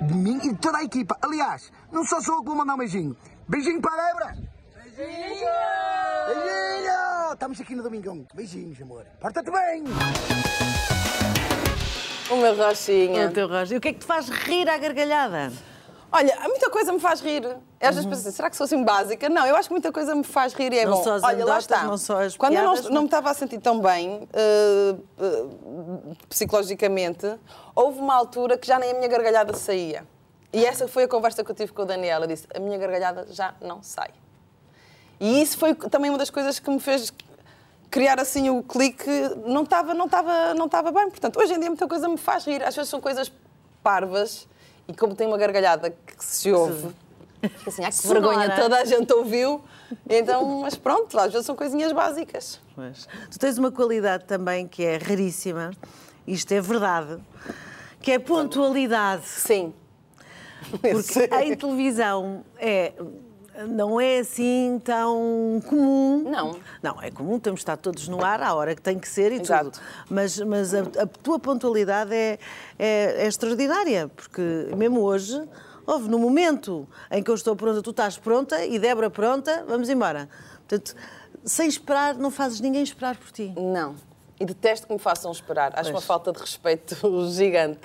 de 0.03 0.15
mim 0.15 0.39
e 0.45 0.53
de 0.53 0.59
toda 0.59 0.79
a 0.79 0.85
equipa. 0.85 1.17
Aliás, 1.23 1.73
não 1.93 2.05
só 2.05 2.21
sou 2.21 2.37
eu 2.37 2.41
que 2.41 2.47
vou 2.47 2.57
mandar 2.57 2.75
um 2.75 2.79
beijinho. 2.79 3.17
Beijinho 3.49 3.81
para 3.81 3.93
a 3.93 4.07
Débora! 4.07 4.37
Beijinho! 4.97 5.49
Beijinho! 6.27 7.33
Estamos 7.33 7.61
aqui 7.61 7.75
no 7.75 7.83
Domingão. 7.83 8.27
Beijinhos, 8.35 8.81
amor. 8.83 9.05
Porta-te 9.21 9.51
bem! 9.51 9.85
O 12.31 12.37
meu 12.37 12.57
Rochinha. 12.57 13.29
O 13.29 13.33
teu 13.33 13.49
rosto. 13.49 13.75
E 13.75 13.77
o 13.79 13.81
que 13.81 13.89
é 13.89 13.93
que 13.93 14.01
te 14.01 14.07
faz 14.07 14.29
rir 14.29 14.69
à 14.69 14.77
gargalhada? 14.77 15.51
Olha, 16.11 16.39
muita 16.49 16.71
coisa 16.71 16.91
me 16.93 16.99
faz 17.01 17.21
rir. 17.21 17.45
Às 17.81 17.95
vezes 17.95 18.07
penso 18.07 18.21
assim, 18.23 18.31
será 18.31 18.49
que 18.49 18.57
sou 18.57 18.65
assim 18.65 18.83
básica? 18.83 19.29
Não, 19.29 19.47
eu 19.47 19.55
acho 19.55 19.69
que 19.69 19.75
muita 19.75 19.93
coisa 19.93 20.15
me 20.15 20.25
faz 20.25 20.55
rir 20.55 20.73
e 20.73 20.79
é 20.79 20.87
Não 20.87 20.97
bom. 20.97 21.05
só 21.05 21.15
as 21.15 21.23
Olha, 21.23 21.45
lá 21.45 21.59
está. 21.59 21.85
não 21.85 21.99
só 21.99 22.23
as 22.23 22.37
Quando 22.37 22.55
eu 22.55 22.63
piadas, 22.63 22.79
não, 22.85 22.89
não- 22.89 22.95
não 22.95 23.01
me 23.03 23.07
estava 23.09 23.31
a 23.31 23.35
sentir 23.35 23.59
tão 23.61 23.79
bem 23.79 24.27
eh, 24.33 24.95
eh, 25.21 25.45
psicologicamente, 26.29 27.27
houve 27.75 27.99
uma 28.01 28.15
altura 28.15 28.57
que 28.57 28.67
já 28.67 28.79
nem 28.79 28.93
a 28.93 28.95
minha 28.95 29.09
gargalhada 29.09 29.53
saía. 29.55 30.05
E 30.51 30.65
essa 30.65 30.89
foi 30.89 31.03
a 31.05 31.09
conversa 31.09 31.45
que 31.45 31.51
eu 31.51 31.55
tive 31.55 31.73
com 31.73 31.83
a 31.83 31.85
Daniela. 31.85 32.27
Disse, 32.27 32.47
a 32.55 32.59
minha 32.59 32.79
gargalhada 32.79 33.27
já 33.31 33.55
não 33.61 33.83
sai. 33.83 34.11
E 35.21 35.43
isso 35.43 35.59
foi 35.59 35.75
também 35.75 36.11
uma 36.11 36.17
das 36.19 36.31
coisas 36.31 36.59
que 36.59 36.71
me 36.71 36.81
fez 36.81 37.13
criar 37.91 38.19
assim 38.21 38.49
o 38.51 38.63
clique 38.63 39.11
não 39.47 39.63
estava 39.63 39.93
não 39.95 40.07
estava 40.07 40.55
não 40.55 40.67
estava 40.67 40.91
bem. 40.91 41.11
Portanto, 41.11 41.39
hoje 41.39 41.53
em 41.53 41.61
dia 41.61 41.69
muita 41.69 41.87
coisa 41.87 42.09
me 42.09 42.17
faz 42.17 42.47
rir. 42.47 42.63
Às 42.63 42.75
vezes 42.75 42.89
são 42.89 43.01
coisas 43.01 43.31
parvas 43.83 44.49
e 44.89 44.95
como 44.95 45.15
tem 45.15 45.27
uma 45.27 45.37
gargalhada 45.37 45.91
que 45.91 46.25
se 46.25 46.51
ouve, 46.51 46.89
fica 47.43 47.71
assim, 47.71 47.85
ah, 47.85 47.89
que 47.89 47.95
Sonora. 47.95 48.21
vergonha, 48.21 48.57
toda 48.57 48.81
a 48.81 48.85
gente 48.85 49.13
ouviu. 49.13 49.63
Então, 50.09 50.61
mas 50.61 50.75
pronto, 50.75 51.19
às 51.19 51.31
vezes 51.31 51.47
são 51.47 51.55
coisinhas 51.55 51.93
básicas. 51.93 52.61
Pois. 52.75 53.07
Tu 53.31 53.39
tens 53.39 53.59
uma 53.59 53.71
qualidade 53.71 54.25
também 54.25 54.67
que 54.67 54.85
é 54.85 54.97
raríssima, 54.97 55.71
isto 56.27 56.53
é 56.53 56.61
verdade, 56.61 57.19
que 58.01 58.13
é 58.13 58.15
a 58.17 58.21
pontualidade. 58.21 59.27
Sim. 59.27 59.73
Porque 60.81 61.31
em 61.43 61.55
televisão 61.55 62.45
é, 62.59 62.93
não 63.67 64.01
é 64.01 64.19
assim 64.19 64.81
tão 64.85 65.61
comum. 65.67 66.25
Não. 66.31 66.59
Não, 66.83 67.03
é 67.03 67.11
comum, 67.11 67.39
temos 67.39 67.59
de 67.61 67.63
estar 67.63 67.77
todos 67.77 68.07
no 68.09 68.25
ar 68.25 68.43
à 68.43 68.55
hora 68.55 68.75
que 68.75 68.83
tem 68.83 68.99
que 68.99 69.09
ser 69.09 69.33
e 69.33 69.41
Exato. 69.41 69.71
tudo. 69.71 69.83
Mas, 70.09 70.39
mas 70.39 70.75
a, 70.75 70.81
a 70.81 71.07
tua 71.07 71.39
pontualidade 71.39 72.15
é, 72.15 72.39
é, 72.79 73.25
é 73.25 73.27
extraordinária, 73.27 74.09
porque 74.09 74.41
mesmo 74.77 75.01
hoje, 75.01 75.43
houve 75.87 76.09
no 76.09 76.19
momento 76.19 76.87
em 77.11 77.23
que 77.23 77.31
eu 77.31 77.35
estou 77.35 77.57
pronta, 77.57 77.83
tu 77.83 77.91
estás 77.91 78.17
pronta 78.19 78.65
e 78.65 78.79
Débora 78.79 79.11
pronta, 79.11 79.65
vamos 79.67 79.89
embora. 79.89 80.29
Portanto, 80.69 80.95
sem 81.45 81.67
esperar, 81.69 82.15
não 82.15 82.31
fazes 82.31 82.61
ninguém 82.61 82.83
esperar 82.83 83.17
por 83.17 83.31
ti. 83.33 83.53
Não. 83.57 83.97
E 84.39 84.45
detesto 84.45 84.87
que 84.87 84.93
me 84.93 84.99
façam 85.01 85.33
esperar. 85.33 85.73
Acho 85.73 85.91
Pois. 85.91 85.95
uma 85.95 86.01
falta 86.01 86.31
de 86.33 86.39
respeito 86.39 86.95
gigante. 87.33 87.81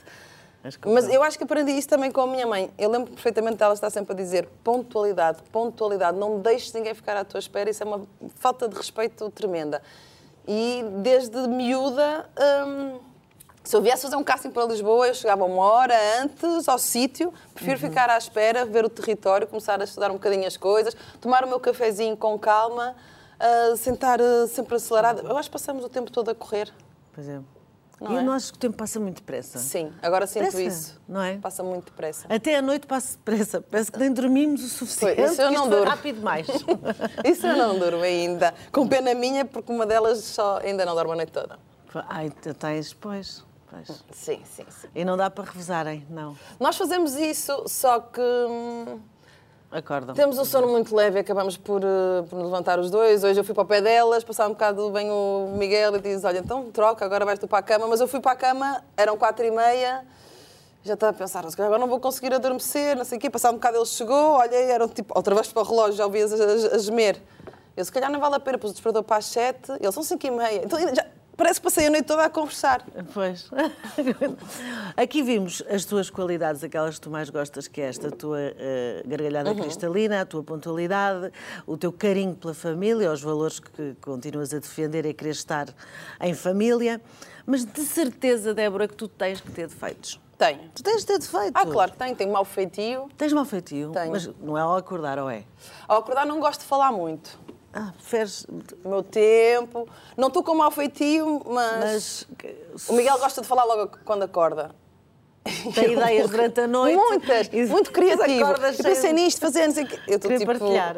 Mas 0.86 1.10
eu 1.10 1.22
acho 1.22 1.38
que 1.38 1.43
aprendi 1.43 1.72
isso 1.72 1.89
também 1.89 2.12
com 2.12 2.22
a 2.22 2.27
minha 2.27 2.48
mãe. 2.48 2.72
Eu 2.77 2.89
lembro 2.89 3.12
perfeitamente 3.12 3.58
dela 3.58 3.74
estar 3.74 3.89
sempre 3.89 4.13
a 4.13 4.15
dizer 4.15 4.48
pontualidade, 4.63 5.39
pontualidade, 5.51 6.17
não 6.17 6.39
deixes 6.39 6.72
ninguém 6.72 6.93
ficar 6.93 7.17
à 7.17 7.25
tua 7.25 7.39
espera, 7.39 7.70
isso 7.70 7.84
é 7.84 7.86
uma 7.86 8.01
falta 8.36 8.67
de 8.70 8.75
respeito 8.75 9.29
tremenda. 9.29 9.82
E 10.48 10.84
desde 11.01 11.48
miúda, 11.48 12.29
hum, 12.67 13.00
se 13.63 13.75
eu 13.75 13.82
viesse 13.82 14.03
fazer 14.03 14.15
um 14.15 14.24
casting 14.24 14.51
para 14.51 14.65
Lisboa, 14.65 15.08
eu 15.08 15.13
chegava 15.13 15.46
uma 15.46 15.63
hora 15.63 15.96
antes 16.22 16.67
ao 16.67 16.77
sítio, 16.77 17.34
prefiro 17.53 17.79
ficar 17.79 18.10
à 18.10 18.17
espera, 18.17 18.65
ver 18.65 18.86
o 18.86 18.89
território, 18.89 19.48
começar 19.48 19.79
a 19.79 19.84
estudar 19.86 20.12
um 20.12 20.15
bocadinho 20.15 20.46
as 20.46 20.58
coisas, 20.58 20.96
tomar 21.20 21.43
o 21.46 21.48
meu 21.48 21.60
cafezinho 21.60 22.15
com 22.17 22.38
calma, 22.38 22.96
ah, 23.39 23.75
sentar 23.77 24.22
ah, 24.22 24.48
sempre 24.48 24.75
acelerada. 24.75 25.22
Eu 25.22 25.38
acho 25.38 25.50
que 25.50 25.53
passamos 25.53 25.84
o 25.84 25.89
tempo 25.89 26.12
todo 26.12 26.29
a 26.29 26.36
correr. 26.36 26.74
Pois 27.13 27.27
é. 27.27 27.39
Não 28.00 28.12
e 28.12 28.16
é? 28.16 28.20
eu 28.20 28.24
não 28.24 28.34
acho 28.34 28.52
que 28.52 28.58
o 28.58 28.60
tempo 28.60 28.76
passa 28.78 29.00
muito 29.00 29.18
depressa. 29.18 29.60
Sim, 29.60 29.92
agora 30.02 30.28
sinto 30.28 30.60
isso. 30.60 31.00
não 31.08 31.22
é? 31.22 31.38
Passa 31.38 31.64
muito 31.64 31.86
depressa. 31.86 32.28
Até 32.30 32.56
a 32.58 32.62
noite 32.62 32.88
passa 32.88 33.18
depressa. 33.18 33.62
Parece 33.62 33.92
que 33.92 34.00
nem 34.00 34.12
dormimos 34.12 34.64
o 34.64 34.70
suficiente. 34.70 35.22
Isso 35.22 35.42
eu 35.42 35.52
não 35.52 35.70
durmo. 35.70 35.86
rápido 35.86 36.18
demais. 36.18 36.48
Isso 37.24 37.48
eu 37.48 37.56
não 37.56 37.80
durmo 37.80 38.04
ainda. 38.04 38.54
Com 38.72 38.88
pena 38.88 39.14
minha, 39.14 39.46
porque 39.46 39.72
uma 39.72 39.86
delas 39.86 40.20
só 40.20 40.58
ainda 40.58 40.86
não 40.86 40.96
dorme 40.96 41.14
a 41.14 41.16
noite 41.16 41.32
toda. 41.32 41.58
Ai, 42.10 42.32
tens, 42.60 42.94
pois, 42.94 43.44
pois. 43.70 44.04
Sim, 44.12 44.42
sim, 44.46 44.66
sim. 44.70 44.88
E 44.96 45.06
não 45.06 45.16
dá 45.16 45.30
para 45.30 45.44
revezarem, 45.44 46.06
não. 46.10 46.36
Nós 46.60 46.76
fazemos 46.76 47.16
isso, 47.16 47.64
só 47.68 48.00
que 48.00 48.20
hum, 48.22 49.00
Acordam. 49.74 50.13
temos 50.13 50.38
um 50.38 50.46
sono 50.46 50.68
muito 50.68 50.96
leve 50.96 51.20
acabamos 51.20 51.58
por, 51.58 51.82
eh, 51.84 52.22
por 52.30 52.38
nos 52.38 52.46
levantar 52.46 52.80
os 52.80 52.92
dois. 52.92 53.24
Hoje 53.24 53.39
eu 53.39 53.44
fui 53.44 53.56
para 53.56 53.63
o 53.63 53.65
pé 53.65 53.82
delas, 53.82 54.24
passar 54.24 54.46
um 54.48 54.51
bocado 54.51 54.92
bem 54.92 55.10
o 55.10 55.53
Miguel 55.58 55.96
e 55.96 56.00
diz: 56.00 56.24
Olha, 56.24 56.39
então 56.39 56.70
troca, 56.72 57.03
agora 57.03 57.25
vais 57.25 57.39
tu 57.39 57.48
para 57.48 57.60
a 57.60 57.63
cama. 57.63 57.88
Mas 57.88 58.00
eu 58.00 58.08
fui 58.08 58.20
para 58.20 58.34
a 58.34 58.36
cama, 58.36 58.84
eram 58.96 59.18
quatro 59.18 59.44
e 59.44 59.51
meia. 59.51 60.06
Já 60.84 60.96
estava 60.96 61.12
a 61.12 61.13
pensar, 61.13 61.42
calhar 61.44 61.65
agora 61.68 61.80
não 61.80 61.88
vou 61.88 62.00
conseguir 62.00 62.34
adormecer, 62.34 62.96
não 62.96 63.06
sei 63.06 63.18
o 63.18 63.22
quê. 63.22 63.30
Passar 63.30 63.51
um 63.51 63.53
bocado 63.53 63.77
ele 63.77 63.86
chegou, 63.86 64.38
olhei, 64.38 64.70
eram 64.70 64.88
tipo, 64.88 65.14
outra 65.18 65.33
vez 65.33 65.48
para 65.48 65.64
o 65.64 65.66
relógio, 65.66 65.94
já 65.96 66.05
ouvias 66.05 66.33
a, 66.33 66.74
a, 66.74 66.75
a 66.75 66.77
gemer. 66.77 67.22
Eu, 67.75 67.83
se 67.83 67.92
calhar 67.92 68.12
não 68.12 68.20
vale 68.20 68.36
a 68.36 68.40
pena, 68.40 68.57
pus 68.57 68.72
o 68.72 68.74
despertador 68.74 69.03
para 69.03 69.18
as 69.18 69.25
sete, 69.25 69.72
eles 69.79 69.94
são 69.94 70.03
cinco 70.03 70.27
e 70.27 70.31
meia. 70.31 70.62
Então 70.64 70.77
já, 70.79 71.05
parece 71.35 71.59
que 71.59 71.63
passei 71.65 71.87
a 71.87 71.89
noite 71.89 72.05
toda 72.05 72.24
a 72.25 72.29
conversar. 72.29 72.85
Pois. 73.13 73.50
Aqui 74.96 75.22
vimos 75.24 75.63
as 75.69 75.85
tuas 75.85 76.09
qualidades, 76.09 76.63
aquelas 76.63 76.96
que 76.96 77.01
tu 77.01 77.09
mais 77.09 77.29
gostas, 77.29 77.67
que 77.67 77.81
é 77.81 77.85
esta 77.85 78.11
tua 78.11 78.39
eh, 78.39 79.03
gargalhada 79.05 79.51
Uhum. 79.51 79.59
cristalina, 79.59 80.22
a 80.22 80.25
tua 80.25 80.43
pontualidade, 80.43 81.31
o 81.65 81.77
teu 81.77 81.91
carinho 81.91 82.35
pela 82.35 82.53
família, 82.53 83.11
os 83.11 83.22
valores 83.22 83.59
que 83.59 83.96
continuas 84.01 84.53
a 84.53 84.59
defender 84.59 85.05
e 85.05 85.13
querer 85.13 85.31
estar 85.31 85.67
em 86.22 86.33
família. 86.33 87.01
Mas 87.46 87.65
de 87.65 87.81
certeza, 87.81 88.53
Débora, 88.53 88.87
que 88.87 88.96
tu 88.96 89.07
tens 89.07 89.41
que 89.41 89.51
ter 89.51 89.67
defeitos. 89.67 90.19
Tenho. 90.37 90.69
Tu 90.74 90.81
tens 90.81 91.01
de 91.01 91.05
ter 91.07 91.19
defeitos. 91.19 91.51
Ah, 91.61 91.65
claro 91.65 91.91
que 91.91 91.98
tenho, 91.98 92.15
tenho 92.15 92.31
mau 92.31 92.43
feitio. 92.46 93.07
Tens 93.17 93.31
mau 93.33 93.46
feitio, 93.46 93.91
Tenho. 93.91 94.11
mas 94.11 94.27
não 94.41 94.57
é 94.57 94.61
ao 94.61 94.75
acordar, 94.75 95.19
ou 95.19 95.29
é? 95.29 95.43
Ao 95.87 96.00
acordar 96.00 96.25
não 96.25 96.39
gosto 96.39 96.61
de 96.61 96.65
falar 96.65 96.91
muito. 96.91 97.37
Ah, 97.74 97.92
preferes... 97.98 98.46
O 98.83 98.90
meu 98.90 99.01
tempo. 99.03 99.88
Não 100.16 100.27
estou 100.27 100.44
com 100.44 100.53
mau 100.55 100.70
feitio, 100.72 101.42
mas, 101.46 102.27
Mas 102.77 102.88
o 102.88 102.94
Miguel 102.94 103.18
gosta 103.18 103.42
de 103.42 103.48
falar 103.48 103.64
logo 103.64 103.92
quando 104.05 104.24
acorda. 104.24 104.72
tem 105.74 105.94
ideias 105.98 106.29
durante 106.29 106.62
a 106.62 106.68
noite. 106.68 106.96
Muitas, 106.96 107.50
muito 107.70 107.92
criativo. 107.92 108.44
acordas 108.46 108.77
Eu 108.79 108.86
pensei 108.86 109.12
nisto, 109.14 109.40
fazer, 109.40 109.66
não 109.68 109.74
sei 109.74 109.83
o 109.86 109.88
quê. 109.88 110.00
Eu 110.07 110.16
estou 110.18 110.31
tipo. 110.31 110.46
partilhar. 110.46 110.98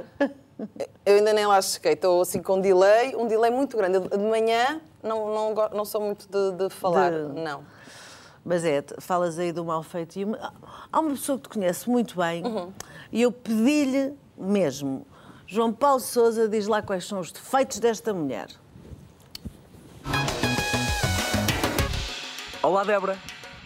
Eu 1.06 1.16
ainda 1.16 1.34
nem 1.34 1.46
lá 1.46 1.62
cheguei, 1.62 1.94
estou 1.94 2.22
assim 2.22 2.42
com 2.42 2.56
um 2.56 2.62
delay, 2.62 3.16
um 3.16 3.28
delay 3.28 3.52
muito 3.52 3.76
grande. 3.76 3.96
Eu, 3.98 4.02
De 4.08 4.18
manhã 4.18 4.80
não, 5.04 5.34
não, 5.34 5.70
não 5.74 5.86
sou 5.86 6.00
muito 6.02 6.28
de, 6.28 6.52
de 6.58 6.70
falar, 6.70 7.12
De- 7.12 7.42
não. 7.42 7.64
Mas 8.44 8.64
é, 8.64 8.84
falas 9.00 9.40
aí 9.40 9.52
do 9.52 9.66
mal 9.66 9.82
feitio. 9.82 10.38
Há 10.92 11.00
uma 11.00 11.12
pessoa 11.12 11.38
que 11.38 11.50
te 11.50 11.54
conhece 11.58 11.90
muito 11.90 12.16
bem 12.18 12.46
Uhum. 12.46 12.72
e 13.12 13.22
eu 13.24 13.32
pedi-lhe 13.32 14.14
mesmo. 14.38 15.06
João 15.48 15.72
Paulo 15.72 16.00
Souza 16.00 16.50
diz 16.50 16.66
lá 16.66 16.82
quais 16.82 17.06
são 17.06 17.20
os 17.20 17.32
defeitos 17.32 17.80
desta 17.80 18.12
mulher. 18.14 18.48
Olá, 22.64 22.84
Débora. 22.84 23.16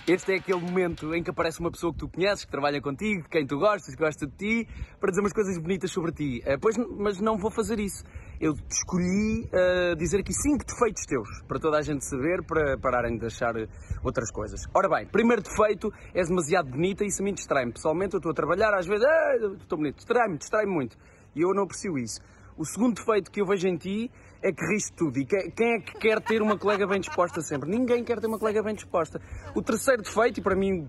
Este 0.05 0.33
é 0.33 0.35
aquele 0.37 0.59
momento 0.59 1.13
em 1.13 1.23
que 1.23 1.29
aparece 1.29 1.59
uma 1.59 1.71
pessoa 1.71 1.93
que 1.93 1.99
tu 1.99 2.09
conheces, 2.09 2.43
que 2.43 2.51
trabalha 2.51 2.81
contigo, 2.81 3.29
quem 3.29 3.45
tu 3.45 3.59
gostas, 3.59 3.95
que 3.95 4.03
gosta 4.03 4.25
de 4.25 4.35
ti, 4.35 4.67
para 4.99 5.11
dizer 5.11 5.21
umas 5.21 5.31
coisas 5.31 5.57
bonitas 5.57 5.91
sobre 5.91 6.11
ti. 6.11 6.41
Eh, 6.45 6.57
pois, 6.57 6.75
mas 6.97 7.21
não 7.21 7.37
vou 7.37 7.51
fazer 7.51 7.79
isso. 7.79 8.03
Eu 8.41 8.55
escolhi 8.69 9.47
eh, 9.53 9.95
dizer 9.95 10.19
aqui 10.21 10.33
cinco 10.33 10.65
defeitos 10.65 11.05
teus, 11.05 11.29
para 11.47 11.59
toda 11.59 11.77
a 11.77 11.81
gente 11.81 12.03
saber, 12.03 12.43
para 12.43 12.77
pararem 12.77 13.17
de 13.17 13.27
achar 13.27 13.55
eh, 13.55 13.67
outras 14.03 14.31
coisas. 14.31 14.65
Ora 14.73 14.89
bem, 14.89 15.05
primeiro 15.05 15.43
defeito, 15.43 15.93
és 16.13 16.27
demasiado 16.27 16.71
bonita 16.71 17.03
e 17.03 17.07
isso 17.07 17.21
a 17.21 17.25
mim 17.25 17.33
distrai-me. 17.33 17.71
Pessoalmente, 17.71 18.15
eu 18.15 18.17
estou 18.17 18.31
a 18.31 18.35
trabalhar, 18.35 18.73
às 18.73 18.87
vezes, 18.87 19.05
ah, 19.05 19.35
estou 19.61 19.77
bonito, 19.77 19.97
distrai-me, 19.97 20.39
distrai-me 20.39 20.73
muito. 20.73 20.97
E 21.35 21.41
eu 21.41 21.53
não 21.53 21.63
aprecio 21.63 21.97
isso. 21.97 22.19
O 22.57 22.65
segundo 22.65 22.95
defeito 22.95 23.31
que 23.31 23.41
eu 23.41 23.45
vejo 23.45 23.67
em 23.67 23.77
ti 23.77 24.11
é 24.41 24.51
que 24.51 24.65
riste 24.65 24.91
tudo. 24.93 25.17
E 25.17 25.25
que- 25.25 25.51
quem 25.51 25.75
é 25.75 25.79
que 25.79 25.93
quer 25.97 26.21
ter 26.21 26.41
uma 26.41 26.57
colega 26.57 26.85
bem 26.85 26.99
disposta 26.99 27.41
sempre? 27.41 27.69
Ninguém 27.69 28.03
quer 28.03 28.19
ter 28.19 28.27
uma 28.27 28.37
colega 28.37 28.61
bem 28.61 28.75
disposta. 28.75 29.21
O 29.55 29.61
terceiro 29.61 30.01
defeito, 30.01 30.39
e 30.39 30.43
para 30.43 30.55
mim 30.55 30.85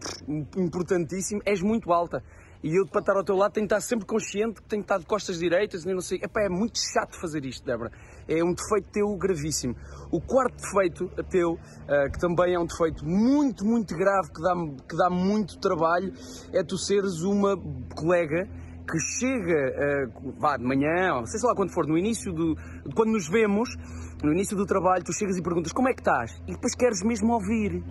importantíssimo, 0.56 1.40
és 1.44 1.60
muito 1.62 1.92
alta. 1.92 2.22
E 2.62 2.76
eu, 2.76 2.86
para 2.86 3.00
estar 3.00 3.16
ao 3.16 3.24
teu 3.24 3.36
lado, 3.36 3.52
tenho 3.52 3.66
que 3.66 3.72
estar 3.74 3.80
sempre 3.80 4.04
consciente 4.04 4.60
que 4.60 4.68
tenho 4.68 4.82
que 4.82 4.84
estar 4.84 4.98
de 4.98 5.06
costas 5.06 5.38
direitas 5.38 5.84
não 5.86 6.00
sei. 6.00 6.18
Epá, 6.22 6.42
é 6.42 6.48
muito 6.48 6.78
chato 6.78 7.18
fazer 7.18 7.44
isto, 7.46 7.64
Débora. 7.64 7.90
É 8.28 8.44
um 8.44 8.52
defeito 8.52 8.90
teu 8.92 9.16
gravíssimo. 9.16 9.74
O 10.10 10.20
quarto 10.20 10.56
defeito 10.60 11.08
teu, 11.30 11.58
ah, 11.88 12.10
que 12.10 12.18
também 12.18 12.54
é 12.54 12.58
um 12.58 12.66
defeito 12.66 13.02
muito, 13.06 13.64
muito 13.64 13.96
grave, 13.96 14.30
que 14.30 14.42
dá, 14.42 14.54
que 14.88 14.96
dá 14.96 15.08
muito 15.08 15.58
trabalho, 15.58 16.12
é 16.52 16.62
tu 16.62 16.76
seres 16.76 17.22
uma 17.22 17.56
colega 17.96 18.46
que 18.90 18.98
chega, 18.98 19.54
eh, 19.54 20.06
vá 20.38 20.56
de 20.56 20.64
manhã, 20.64 21.14
ou 21.14 21.26
sei 21.26 21.40
lá 21.44 21.54
quando 21.54 21.70
for, 21.70 21.86
no 21.86 21.96
início 21.96 22.32
do. 22.32 22.56
quando 22.94 23.12
nos 23.12 23.28
vemos, 23.28 23.76
no 24.22 24.32
início 24.32 24.56
do 24.56 24.66
trabalho, 24.66 25.04
tu 25.04 25.12
chegas 25.12 25.36
e 25.36 25.42
perguntas 25.42 25.72
como 25.72 25.88
é 25.88 25.94
que 25.94 26.00
estás? 26.00 26.42
E 26.46 26.52
depois 26.52 26.74
queres 26.74 27.02
mesmo 27.02 27.32
ouvir. 27.32 27.82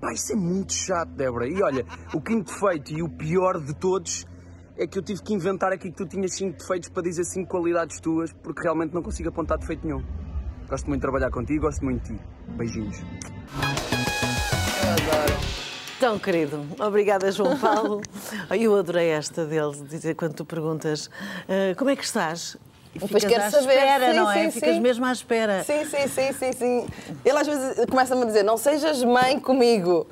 Pá, 0.00 0.12
isso 0.12 0.32
é 0.32 0.36
muito 0.36 0.72
chato, 0.72 1.10
Débora. 1.10 1.46
E 1.46 1.62
olha, 1.62 1.86
o 2.12 2.20
quinto 2.20 2.52
defeito 2.52 2.92
e 2.92 3.02
o 3.02 3.08
pior 3.08 3.60
de 3.60 3.72
todos 3.74 4.26
é 4.76 4.84
que 4.84 4.98
eu 4.98 5.02
tive 5.02 5.22
que 5.22 5.32
inventar 5.32 5.72
aqui 5.72 5.90
que 5.90 5.96
tu 5.96 6.06
tinhas 6.06 6.34
cinco 6.34 6.58
defeitos 6.58 6.88
para 6.88 7.04
dizer 7.04 7.24
cinco 7.24 7.48
qualidades 7.48 8.00
tuas, 8.00 8.32
porque 8.32 8.62
realmente 8.62 8.92
não 8.92 9.02
consigo 9.02 9.28
apontar 9.28 9.58
defeito 9.58 9.86
nenhum. 9.86 10.02
Gosto 10.68 10.88
muito 10.88 11.00
de 11.00 11.02
trabalhar 11.02 11.30
contigo, 11.30 11.62
gosto 11.62 11.84
muito 11.84 12.02
de 12.02 12.18
ti. 12.18 12.24
Beijinhos. 12.56 13.00
Eu 14.82 14.90
adoro. 14.90 15.61
Tão 16.02 16.18
querido. 16.18 16.66
Obrigada, 16.80 17.30
João 17.30 17.56
Paulo. 17.56 18.00
Eu 18.50 18.74
adorei 18.76 19.10
esta 19.10 19.44
dele, 19.44 19.70
de 19.76 19.84
dizer 19.84 20.16
quando 20.16 20.34
tu 20.34 20.44
perguntas 20.44 21.08
"Ah, 21.48 21.76
como 21.78 21.90
é 21.90 21.94
que 21.94 22.02
estás? 22.04 22.56
E 22.92 22.98
Depois 22.98 23.24
quero 23.24 23.48
saber. 23.52 23.74
espera, 23.76 24.10
Sim, 24.10 24.18
não 24.18 24.28
é? 24.28 24.34
sim, 24.42 24.50
Ficas 24.50 24.74
sim. 24.74 24.80
mesmo 24.80 25.04
à 25.06 25.12
espera. 25.12 25.62
Sim, 25.62 25.84
sim, 25.84 26.08
sim, 26.08 26.32
sim, 26.32 26.52
sim. 26.52 26.86
Ele 27.24 27.38
às 27.38 27.46
vezes 27.46 27.86
começa-me 27.88 28.22
a 28.22 28.24
dizer, 28.24 28.42
não 28.42 28.56
sejas 28.56 29.04
mãe 29.04 29.38
comigo. 29.38 30.08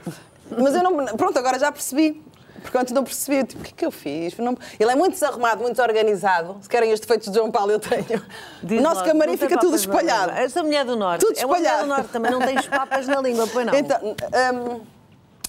Mas 0.57 0.77
eu 0.77 0.83
não. 0.85 1.07
Pronto, 1.17 1.37
agora 1.37 1.59
já 1.59 1.73
percebi. 1.73 2.23
Porque 2.63 2.79
antes 2.79 2.93
não 2.95 3.03
percebi, 3.03 3.43
tipo, 3.45 3.61
o 3.61 3.65
que 3.65 3.71
é 3.73 3.75
que 3.79 3.85
eu 3.87 3.91
fiz? 3.91 4.37
Não- 4.39 4.57
Ele 4.79 4.93
é 4.93 4.95
muito 4.95 5.15
desarrumado, 5.15 5.61
muito 5.61 5.75
desorganizado. 5.75 6.57
Se 6.63 6.69
querem 6.69 6.93
os 6.93 7.01
defeitos 7.01 7.29
de 7.33 7.35
João 7.37 7.51
Paulo, 7.51 7.73
eu 7.73 7.81
tenho. 7.81 8.23
Diz 8.63 8.79
o 8.79 8.83
nosso 8.83 9.01
logo, 9.01 9.09
camarim 9.09 9.37
tem 9.37 9.49
fica 9.49 9.59
tudo 9.59 9.75
espalhado. 9.75 10.31
Esta 10.35 10.63
mulher 10.63 10.85
do 10.85 10.95
Norte. 10.95 11.27
Tudo 11.27 11.37
é 11.37 11.45
uma 11.45 11.57
mulher 11.57 11.67
espalhado. 11.69 11.89
do 11.89 11.89
Norte, 11.97 12.11
também 12.13 12.31
não 12.31 12.39
tens 12.39 12.69
papas 12.69 13.09
na 13.09 13.21
língua, 13.21 13.49
pois 13.53 13.67
não? 13.67 13.75
Então, 13.75 13.99
hum, 14.05 14.81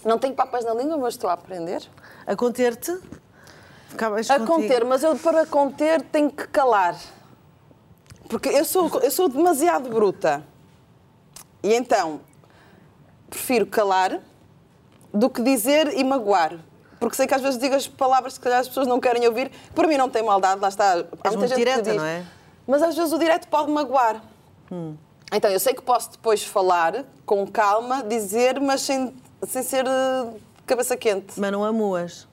não 0.04 0.18
tenho 0.18 0.34
papas 0.34 0.66
na 0.66 0.74
língua, 0.74 0.98
mas 0.98 1.14
estou 1.14 1.30
a 1.30 1.34
aprender. 1.34 1.82
A 2.26 2.36
conter-te? 2.36 2.92
A 4.30 4.40
contigo. 4.40 4.62
conter, 4.62 4.86
mas 4.86 5.04
eu 5.04 5.16
para 5.18 5.46
conter 5.46 6.02
tenho 6.02 6.32
que 6.32 6.48
calar. 6.48 6.98
Porque 8.30 8.50
eu 8.50 8.64
sou, 8.64 8.90
eu 9.02 9.12
sou 9.12 9.28
demasiado 9.28 9.90
bruta. 9.90 10.44
E 11.62 11.74
então, 11.74 12.22
prefiro 13.30 13.66
calar 13.66 14.20
do 15.14 15.30
que 15.30 15.42
dizer 15.42 15.98
e 15.98 16.04
magoar. 16.04 16.58
Porque 17.00 17.16
sei 17.16 17.28
que 17.28 17.34
às 17.34 17.42
vezes 17.42 17.60
digo 17.60 17.76
as 17.76 17.88
palavras 17.88 18.38
que 18.38 18.44
calhar 18.44 18.60
as 18.60 18.68
pessoas 18.68 18.88
não 18.88 19.00
querem 19.00 19.28
ouvir, 19.28 19.50
que 19.50 19.74
para 19.74 19.88
mim 19.88 19.98
não 19.98 20.10
tem 20.10 20.24
maldade, 20.24 20.62
lá 20.62 20.70
está. 20.70 20.92
Há 20.92 20.96
muita 20.96 21.30
muito 21.32 21.48
gente 21.48 21.58
direta, 21.58 21.82
que 21.82 21.90
diz. 21.90 21.98
não 21.98 22.06
é? 22.06 22.26
Mas 22.66 22.82
às 22.84 22.96
vezes 22.96 23.12
o 23.12 23.20
direto 23.20 23.48
pode 23.48 23.72
magoar. 23.72 24.22
Então, 25.34 25.50
eu 25.50 25.60
sei 25.60 25.74
que 25.74 25.82
posso 25.82 26.12
depois 26.12 26.44
falar 26.44 27.06
com 27.26 27.46
calma, 27.48 28.04
dizer, 28.04 28.60
mas 28.60 28.82
sem, 28.82 29.14
sem 29.48 29.64
ser 29.64 29.86
eh, 29.86 30.34
cabeça 30.66 30.96
quente. 30.96 31.40
Mas 31.40 31.52
não 31.52 31.64
amuas. 31.64 32.28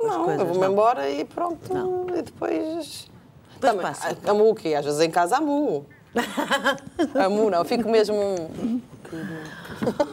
Não, 0.00 0.24
coisas, 0.24 0.40
eu 0.40 0.54
vou-me 0.54 0.72
embora 0.72 1.10
e 1.10 1.24
pronto. 1.24 1.72
Não. 1.72 2.06
E 2.16 2.22
depois. 2.22 3.08
Depois 3.54 3.60
Também, 3.60 3.82
passa. 3.82 4.16
Amo 4.26 4.50
o 4.50 4.54
quê? 4.54 4.74
Às 4.74 4.84
vezes 4.84 5.00
em 5.00 5.10
casa 5.10 5.38
amo. 5.38 5.86
amo, 7.14 7.50
não. 7.50 7.64
Fico 7.64 7.88
mesmo. 7.88 8.16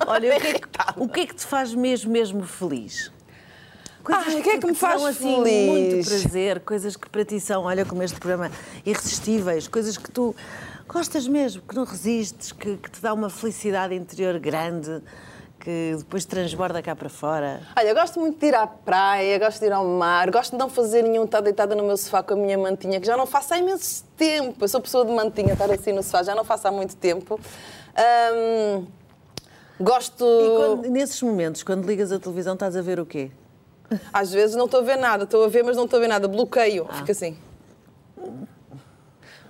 Olha, 0.07 0.35
o 0.35 0.41
que, 0.41 0.47
é 0.47 0.53
que, 0.53 0.67
o 0.97 1.07
que 1.07 1.19
é 1.21 1.25
que 1.25 1.35
te 1.35 1.45
faz 1.45 1.73
mesmo, 1.73 2.11
mesmo 2.11 2.43
feliz? 2.43 3.11
Ai, 4.05 4.39
o 4.39 4.43
que 4.43 4.49
é 4.49 4.57
que 4.57 4.67
me 4.67 4.73
te 4.73 4.79
faz 4.79 4.99
dão, 4.99 5.09
assim, 5.09 5.35
feliz? 5.35 5.69
muito 5.69 6.07
prazer, 6.07 6.59
coisas 6.59 6.95
que 6.97 7.09
para 7.09 7.23
ti 7.23 7.39
são, 7.39 7.63
olha 7.63 7.85
como 7.85 8.03
este 8.03 8.19
programa, 8.19 8.51
irresistíveis, 8.85 9.67
coisas 9.67 9.97
que 9.97 10.11
tu 10.11 10.35
gostas 10.87 11.25
mesmo, 11.25 11.61
que 11.61 11.73
não 11.73 11.85
resistes, 11.85 12.51
que, 12.51 12.75
que 12.75 12.91
te 12.91 13.01
dá 13.01 13.13
uma 13.13 13.29
felicidade 13.29 13.95
interior 13.95 14.37
grande, 14.39 15.01
que 15.63 15.95
depois 15.97 16.25
transborda 16.25 16.81
cá 16.81 16.93
para 16.93 17.07
fora. 17.07 17.61
Olha, 17.77 17.87
eu 17.87 17.95
gosto 17.95 18.19
muito 18.19 18.37
de 18.37 18.47
ir 18.47 18.53
à 18.53 18.67
praia, 18.67 19.39
gosto 19.39 19.61
de 19.61 19.67
ir 19.67 19.71
ao 19.71 19.85
mar, 19.85 20.29
gosto 20.29 20.51
de 20.51 20.57
não 20.57 20.67
fazer 20.69 21.03
nenhum 21.03 21.23
estar 21.23 21.39
deitada 21.39 21.73
no 21.73 21.83
meu 21.85 21.95
sofá 21.95 22.21
com 22.21 22.33
a 22.33 22.37
minha 22.37 22.57
mantinha, 22.57 22.99
que 22.99 23.07
já 23.07 23.15
não 23.15 23.25
faço 23.25 23.53
há 23.53 23.57
imenso 23.57 24.03
tempo. 24.17 24.57
Eu 24.61 24.67
sou 24.67 24.81
pessoa 24.81 25.05
de 25.05 25.13
mantinha, 25.13 25.53
estar 25.53 25.71
assim 25.71 25.93
no 25.93 26.03
sofá, 26.03 26.21
já 26.21 26.35
não 26.35 26.43
faço 26.43 26.67
há 26.67 26.71
muito 26.71 26.97
tempo. 26.97 27.39
Ahm, 27.95 28.85
gosto. 29.79 30.25
E 30.25 30.57
quando- 30.57 30.89
nesses 30.91 31.21
momentos, 31.21 31.63
quando 31.63 31.85
ligas 31.85 32.11
a 32.11 32.19
televisão, 32.19 32.55
estás 32.55 32.75
a 32.75 32.81
ver 32.81 32.99
o 32.99 33.05
quê? 33.05 33.31
Às 34.11 34.33
vezes 34.33 34.57
não 34.57 34.65
estou 34.65 34.81
a 34.81 34.83
ver 34.83 34.97
nada, 34.97 35.23
estou 35.23 35.45
a 35.45 35.47
ver, 35.47 35.63
mas 35.63 35.77
não 35.77 35.85
estou 35.85 35.97
a 35.97 36.01
ver 36.01 36.07
nada. 36.09 36.27
Bloqueio, 36.27 36.87
Ah. 36.89 36.93
fica 36.95 37.13
assim. 37.13 37.37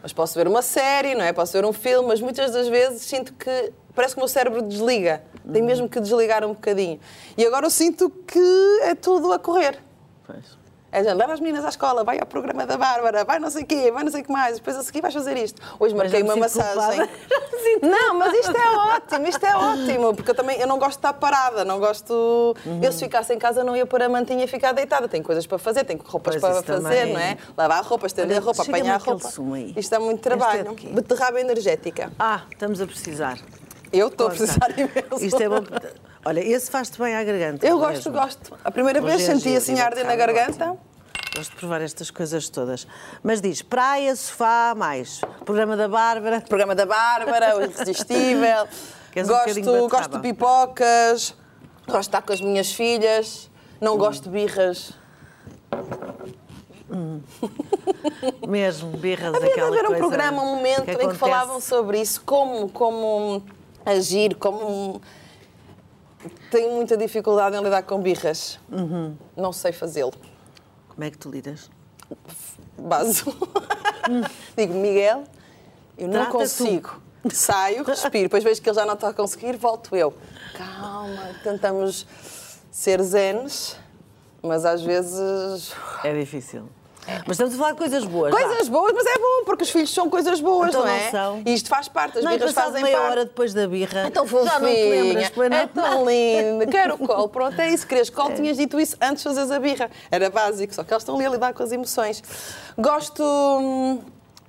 Mas 0.02 0.12
posso 0.12 0.36
ver 0.36 0.48
uma 0.48 0.62
série, 0.62 1.16
não 1.16 1.24
é? 1.24 1.32
Posso 1.34 1.54
ver 1.54 1.66
um 1.66 1.72
filme, 1.74 2.08
mas 2.10 2.20
muitas 2.22 2.52
das 2.52 2.68
vezes 2.68 3.02
sinto 3.02 3.34
que 3.34 3.72
parece 3.96 4.14
que 4.14 4.20
o 4.20 4.22
meu 4.22 4.28
cérebro 4.28 4.62
desliga. 4.62 5.24
Tem 5.52 5.62
Uhum. 5.62 5.68
mesmo 5.68 5.90
que 5.90 6.00
desligar 6.00 6.44
um 6.44 6.50
bocadinho. 6.54 7.00
E 7.38 7.46
agora 7.46 7.66
eu 7.66 7.70
sinto 7.70 8.10
que 8.10 8.80
é 8.84 8.96
tudo 8.96 9.32
a 9.34 9.40
correr. 9.40 9.78
Pois. 10.26 10.64
É, 10.92 11.04
gente, 11.04 11.16
leva 11.16 11.34
as 11.34 11.40
meninas 11.40 11.66
à 11.66 11.70
escola, 11.70 12.04
vai 12.04 12.20
ao 12.20 12.26
programa 12.28 12.68
da 12.68 12.78
Bárbara, 12.78 13.24
vai 13.26 13.40
não 13.40 13.50
sei 13.50 13.64
o 13.64 13.66
quê, 13.66 13.92
vai 13.92 14.04
não 14.04 14.12
sei 14.12 14.22
o 14.22 14.24
que 14.26 14.32
mais, 14.32 14.58
depois 14.58 14.78
a 14.78 14.84
seguir 14.84 15.02
vais 15.02 15.12
fazer 15.12 15.36
isto. 15.38 15.60
Hoje 15.80 15.96
marquei 15.96 16.22
uma 16.22 16.36
massagem. 16.36 17.10
Não, 17.82 18.14
mas 18.20 18.34
isto 18.34 18.56
é 18.56 18.70
ótimo, 18.96 19.28
isto 19.28 19.44
é 19.46 19.56
ótimo, 19.56 20.14
porque 20.14 20.30
eu 20.32 20.36
também 20.36 20.60
eu 20.60 20.68
não 20.68 20.78
gosto 20.78 20.92
de 20.92 20.98
estar 20.98 21.14
parada, 21.14 21.64
não 21.66 21.80
gosto. 21.80 22.56
Uhum. 22.66 22.80
Eu 22.84 22.92
se 22.92 23.00
ficasse 23.00 23.34
em 23.34 23.40
casa 23.40 23.64
não 23.64 23.76
ia 23.76 23.86
pôr 23.86 24.02
a 24.04 24.10
mantinha 24.10 24.44
e 24.44 24.48
ficar 24.48 24.74
deitada. 24.74 25.08
Tenho 25.08 25.24
coisas 25.24 25.48
para 25.48 25.58
fazer, 25.58 25.84
tenho 25.86 26.00
roupas 26.04 26.36
Pois, 26.36 26.42
para 26.42 26.62
fazer, 26.62 27.00
também. 27.00 27.14
não 27.14 27.20
é? 27.20 27.38
Lavar 27.58 27.84
roupa, 27.84 28.06
estender 28.06 28.38
a 28.38 28.42
roupa, 28.42 28.62
apanhar 28.64 28.96
a 28.96 28.98
roupa. 28.98 29.30
Isto 29.78 29.90
dá 29.92 30.00
muito 30.00 30.20
é 30.20 30.22
trabalho. 30.22 30.76
quê? 30.76 30.88
Beterraba 30.90 31.40
energética. 31.40 32.12
Ah, 32.20 32.42
estamos 32.52 32.82
a 32.82 32.86
precisar. 32.86 33.40
Eu 33.94 34.08
estou 34.08 34.28
a 34.28 34.30
precisar 34.32 34.72
imenso. 34.76 35.24
Isto 35.24 35.44
é 35.44 35.48
bom. 35.48 35.64
Olha, 36.26 36.40
esse 36.40 36.72
faz-te 36.72 36.98
bem 37.00 37.16
à 37.16 37.24
garganta. 37.24 37.66
Eu 37.66 37.78
é 37.78 37.80
gosto, 37.80 38.12
mesmo? 38.12 38.26
gosto. 38.26 38.58
A 38.64 38.72
primeira 38.72 39.00
Hoje 39.00 39.18
vez 39.18 39.30
é 39.30 39.34
senti 39.36 39.56
assim 39.56 39.80
a 39.80 39.86
arder 39.86 40.06
na 40.06 40.16
garganta. 40.16 40.72
ótimo. 40.72 40.80
Gosto 41.36 41.52
de 41.52 41.56
provar 41.58 41.82
estas 41.82 42.12
coisas 42.12 42.48
todas. 42.50 42.88
Mas 43.24 43.42
diz, 43.42 43.62
praia, 43.62 44.16
sofá, 44.16 44.74
mais. 44.76 45.22
Programa 45.46 45.76
da 45.76 45.88
Bárbara. 45.88 46.42
Programa 46.42 46.76
da 46.76 46.86
Bárbara, 46.86 47.58
o 47.58 47.62
Irresistível. 47.64 48.68
Queres 49.12 49.30
um 49.30 49.34
gosto, 49.34 49.54
beterraba? 49.54 49.88
gosto 49.88 50.12
de 50.12 50.20
pipocas, 50.20 51.36
gosto 51.86 52.00
de 52.00 52.00
estar 52.00 52.22
com 52.24 52.34
as 52.34 52.42
minhas 52.42 52.72
filhas, 52.72 53.50
não 53.80 53.96
gosto 53.96 54.24
de 54.24 54.30
birras. 54.30 54.94
Mesmo, 58.48 58.98
birras, 58.98 59.36
Havia 59.36 59.54
de 59.54 59.60
haver 59.60 59.84
um 59.84 59.88
coisa 59.88 60.00
programa, 60.00 60.42
um 60.42 60.56
momento 60.56 60.90
em 60.90 61.10
que 61.10 61.16
falavam 61.16 61.60
sobre 61.62 62.02
isso, 62.02 62.22
como, 62.26 62.70
como 62.70 63.44
agir, 63.86 64.36
como. 64.36 65.02
Tenho 66.50 66.72
muita 66.74 66.96
dificuldade 66.96 67.56
em 67.56 67.62
lidar 67.62 67.84
com 67.84 68.00
birras. 68.02 68.60
Uhum. 68.72 69.16
Não 69.36 69.52
sei 69.52 69.72
fazê-lo. 69.74 70.14
Como 70.90 71.04
é 71.04 71.12
que 71.12 71.18
tu 71.18 71.30
lidas? 71.30 71.70
Base. 72.78 73.24
Digo, 74.56 74.74
Miguel, 74.76 75.24
eu 75.98 76.08
não 76.08 76.14
Trata 76.14 76.32
tu. 76.32 76.38
consigo. 76.38 77.02
Saio, 77.32 77.84
respiro, 77.86 78.24
depois 78.24 78.44
vejo 78.44 78.62
que 78.62 78.70
ele 78.70 78.76
já 78.76 78.86
não 78.86 78.94
está 78.94 79.10
a 79.10 79.14
conseguir, 79.14 79.58
volto 79.58 79.96
eu. 79.96 80.14
Calma, 80.58 81.30
tentamos 81.44 82.06
ser 82.72 83.02
zenes, 83.02 83.78
mas 84.42 84.66
às 84.66 84.82
vezes. 84.82 85.74
É 86.04 86.14
difícil. 86.18 86.68
Mas 87.26 87.32
estamos 87.32 87.54
a 87.54 87.58
falar 87.58 87.72
de 87.72 87.78
coisas 87.78 88.04
boas. 88.06 88.34
Coisas 88.34 88.68
boas, 88.70 88.94
mas 88.94 89.06
é 89.06 89.18
bom, 89.18 89.44
porque 89.46 89.64
os 89.64 89.70
filhos 89.70 89.94
são 89.94 90.10
coisas 90.10 90.40
boas, 90.40 90.70
Então 90.70 90.82
não 90.82 90.88
não 90.88 90.94
é? 90.96 91.12
são. 91.12 91.42
E 91.46 91.54
isto 91.54 91.70
faz 91.70 91.88
parte, 91.88 92.18
as 92.20 92.24
Não, 92.24 92.32
birras 92.32 92.54
fazem 92.54 92.82
meia 92.84 92.98
parte. 92.98 93.12
hora 93.12 93.26
depois 93.26 93.54
da 93.54 93.68
birra. 93.68 94.02
É 94.08 94.10
tão 94.10 94.26
Já 94.28 94.60
não 94.60 94.68
te 94.70 94.74
lembras, 94.76 95.28
fofinha, 95.28 95.32
pois 95.36 95.50
não? 95.50 95.58
é 95.58 95.68
tão 95.68 96.06
lindo. 96.10 96.72
Quero 96.72 96.98
colo. 96.98 97.30
Pronto, 97.30 97.60
é 97.60 97.70
isso. 97.70 97.86
Querias 97.86 98.10
colo, 98.10 98.34
tinhas 98.36 98.58
dito 98.58 98.80
isso 98.80 98.96
antes 99.02 99.24
de 99.24 99.30
fazeres 99.30 99.52
a 99.52 99.60
birra. 99.60 99.90
Era 100.10 100.30
básico, 100.30 100.74
só 100.74 100.84
que 100.84 100.94
eles 100.94 101.04
estão 101.04 101.16
ali 101.16 101.26
a 101.26 101.30
lidar 101.30 101.54
com 101.54 101.64
as 101.64 101.72
emoções. 101.72 102.24
Gosto 102.78 103.24
hum, 103.24 104.02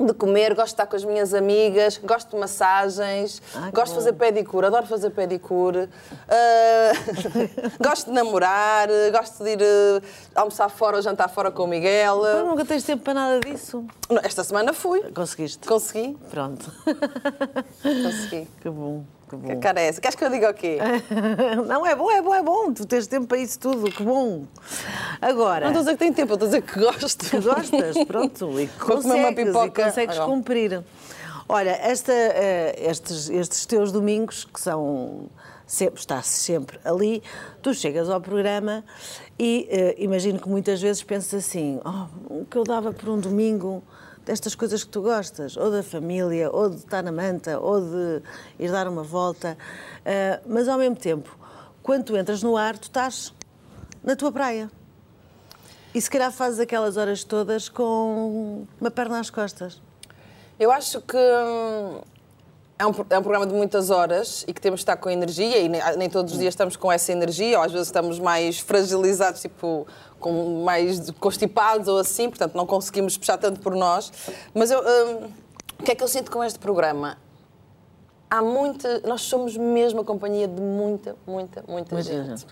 de 0.07 0.15
comer, 0.15 0.55
gosto 0.55 0.67
de 0.67 0.73
estar 0.73 0.87
com 0.87 0.97
as 0.97 1.05
minhas 1.05 1.33
amigas, 1.35 1.99
gosto 1.99 2.31
de 2.31 2.37
massagens, 2.37 3.41
Ah, 3.55 3.71
gosto 3.73 3.91
de 3.91 3.95
fazer 3.97 4.13
pedicure, 4.15 4.67
adoro 4.67 4.87
fazer 4.87 5.11
pedicure. 5.11 5.89
Ah, 6.29 6.93
gosto 7.81 8.07
de 8.07 8.13
namorar, 8.13 8.89
gosto 9.13 9.43
de 9.45 9.51
ir 9.51 9.63
eh, 9.63 10.01
almoçar 10.35 10.69
fora 10.69 10.97
ou 10.97 11.03
jantar 11.03 11.29
fora 11.29 11.51
com 11.51 11.65
o 11.65 11.67
Miguel. 11.67 12.21
Mas 12.23 12.47
nunca 12.47 12.65
tens 12.65 12.83
tempo 12.85 13.03
para 13.03 13.15
nada 13.15 13.41
disso. 13.41 13.85
Esta 14.23 14.45
semana 14.45 14.73
fui. 14.73 15.01
Conseguiste? 15.13 15.67
Consegui, 15.67 16.17
Pronto. 16.31 16.71
consegui. 17.83 18.49
que 18.61 18.69
bom, 18.71 19.05
que 19.29 19.37
bom. 19.37 19.49
Que 19.49 19.57
cara 19.57 19.81
é 19.81 19.87
essa? 19.89 20.01
Queres 20.01 20.15
que 20.15 20.25
eu 20.25 20.31
diga 20.31 20.51
o 20.51 20.55
quê? 20.55 20.79
Não, 21.67 21.87
é 21.87 21.95
bom, 21.95 22.11
é 22.11 22.23
bom, 22.23 22.35
é 22.35 22.43
bom. 22.43 22.73
Tu 22.73 22.87
tens 22.87 23.07
tempo 23.07 23.27
para 23.27 23.39
isso 23.39 23.59
tudo, 23.59 23.91
que 23.91 24.03
bom. 24.03 24.45
Agora, 25.21 25.67
Não 25.67 25.69
estou 25.69 25.81
a 25.81 25.85
dizer 25.85 25.93
que 25.93 25.99
tenho 25.99 26.15
tempo, 26.15 26.35
estou 26.35 26.47
a 26.47 26.51
dizer 26.51 26.63
que 26.63 26.79
gosto. 26.81 27.31
que 27.31 27.41
gostas, 27.41 28.05
pronto, 28.05 28.61
e 28.61 28.67
que 28.69 28.79
consegues, 28.79 29.31
e 29.31 29.45
pipoca. 29.45 29.85
consegues 29.85 30.19
Ah, 30.19 30.25
cumprir. 30.25 30.83
Olha, 31.49 31.71
esta, 31.71 32.13
eh, 32.13 32.75
estes, 32.91 33.29
estes 33.29 33.67
teus 33.67 33.93
domingos, 33.93 34.45
que 34.45 34.59
são 34.61 35.29
sempre, 35.67 36.01
estás 36.01 36.27
sempre 36.27 36.79
ali, 36.85 37.23
tu 37.63 37.75
chegas 37.75 38.09
ao 38.09 38.21
programa 38.21 38.85
e 39.39 39.67
eh, 39.71 39.95
imagino 39.99 40.39
que 40.39 40.49
muitas 40.49 40.81
vezes 40.81 41.03
pensas 41.03 41.45
assim, 41.45 41.81
oh, 41.85 42.41
o 42.41 42.47
que 42.47 42.57
eu 42.57 42.65
dava 42.65 42.93
por 42.93 43.09
um 43.11 43.19
domingo 43.19 43.83
destas 44.25 44.55
coisas 44.55 44.83
que 44.83 44.91
tu 44.91 45.03
gostas, 45.03 45.57
ou 45.57 45.71
da 45.71 45.83
família, 45.83 46.51
ou 46.51 46.71
de 46.71 46.77
estar 46.77 47.03
na 47.03 47.13
manta, 47.13 47.59
ou 47.59 47.81
de 47.81 48.23
ir 48.59 48.71
dar 48.71 48.89
uma 48.89 49.03
volta, 49.03 49.57
Eh, 50.05 50.39
mas 50.47 50.69
ao 50.69 50.77
mesmo 50.77 50.97
tempo, 50.97 51.37
quando 51.83 52.05
tu 52.05 52.17
entras 52.17 52.43
no 52.43 52.57
ar, 52.57 52.77
tu 52.77 52.85
estás 52.85 53.33
na 54.03 54.15
tua 54.15 54.31
praia. 54.31 54.71
E 55.95 56.01
se 56.01 56.11
calhar 56.11 56.31
fazes 56.31 56.61
aquelas 56.61 56.97
horas 56.97 57.25
todas 57.25 57.69
com 57.69 58.67
uma 58.81 58.91
perna 58.91 59.19
às 59.19 59.31
costas. 59.31 59.81
Eu 60.59 60.71
acho 60.71 61.01
que 61.01 61.17
hum, 61.17 62.01
é 62.79 62.87
um, 62.87 62.91
é 63.09 63.19
um 63.19 63.23
programa 63.23 63.47
de 63.47 63.55
muitas 63.55 63.89
horas 63.91 64.45
e 64.47 64.53
que 64.53 64.61
temos 64.61 64.81
de 64.81 64.83
estar 64.83 64.97
com 64.97 65.09
energia 65.09 65.59
e 65.59 65.69
nem, 65.69 65.81
nem 65.97 66.11
todos 66.11 66.33
os 66.33 66.39
dias 66.39 66.53
estamos 66.53 66.77
com 66.77 66.93
essa 66.93 67.13
energia, 67.13 67.59
ou 67.59 67.65
às 67.65 67.73
vezes 67.73 67.89
estamos 67.89 68.19
mais 68.19 68.59
fragilizados, 68.59 69.41
tipo, 69.41 69.87
com 70.25 70.65
mais 70.65 71.11
constipados 71.21 71.87
ou 71.87 71.99
assim, 71.99 72.31
portanto 72.31 72.55
não 72.55 72.65
conseguimos 72.65 73.15
puxar 73.19 73.37
tanto 73.37 73.61
por 73.61 73.75
nós. 73.75 74.11
Mas 74.55 74.71
eu, 74.71 74.81
hum, 74.81 75.29
o 75.79 75.83
que 75.83 75.93
é 75.93 75.95
que 75.95 76.03
eu 76.03 76.09
sinto 76.09 76.31
com 76.31 76.43
este 76.43 76.59
programa? 76.59 77.19
Há 78.31 78.41
muita. 78.41 79.01
Nós 79.01 79.21
somos 79.21 79.55
mesmo 79.55 80.01
a 80.01 80.05
companhia 80.05 80.49
de 80.49 80.63
muita, 80.63 81.15
muita, 81.27 81.63
muita, 81.69 81.95
Muita 81.95 82.03
gente. 82.03 82.27
gente. 82.27 82.47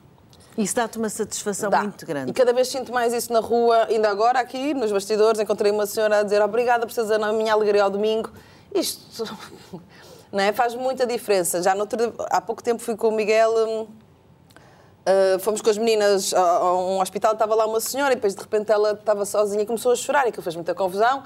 Isso 0.58 0.76
dá-te 0.76 0.98
uma 0.98 1.08
satisfação 1.08 1.70
Dá. 1.70 1.80
muito 1.82 2.04
grande. 2.04 2.30
E 2.30 2.34
cada 2.34 2.52
vez 2.52 2.68
sinto 2.68 2.92
mais 2.92 3.14
isso 3.14 3.32
na 3.32 3.40
rua. 3.40 3.86
Ainda 3.86 4.10
agora, 4.10 4.38
aqui 4.38 4.74
nos 4.74 4.92
bastidores, 4.92 5.40
encontrei 5.40 5.72
uma 5.72 5.86
senhora 5.86 6.18
a 6.20 6.22
dizer 6.22 6.42
obrigada 6.42 6.86
por 6.86 6.92
seres 6.92 7.10
a 7.10 7.32
minha 7.32 7.54
alegria 7.54 7.84
ao 7.84 7.90
domingo. 7.90 8.30
Isto 8.74 9.24
não 10.30 10.40
é? 10.40 10.52
faz 10.52 10.74
muita 10.74 11.06
diferença. 11.06 11.62
Já 11.62 11.74
no 11.74 11.88
há 12.28 12.40
pouco 12.42 12.62
tempo 12.62 12.82
fui 12.82 12.96
com 12.96 13.08
o 13.08 13.12
Miguel. 13.12 13.88
Uh, 15.02 15.36
fomos 15.40 15.60
com 15.60 15.68
as 15.68 15.76
meninas 15.76 16.32
a, 16.32 16.40
a 16.40 16.76
um 16.76 17.00
hospital, 17.00 17.32
estava 17.32 17.56
lá 17.56 17.66
uma 17.66 17.80
senhora 17.80 18.12
e 18.12 18.14
depois 18.14 18.36
de 18.36 18.40
repente 18.40 18.70
ela 18.70 18.92
estava 18.92 19.24
sozinha 19.24 19.62
e 19.62 19.66
começou 19.66 19.90
a 19.90 19.96
chorar 19.96 20.26
e 20.26 20.28
aquilo 20.28 20.44
fez 20.44 20.54
muita 20.54 20.76
confusão 20.76 21.24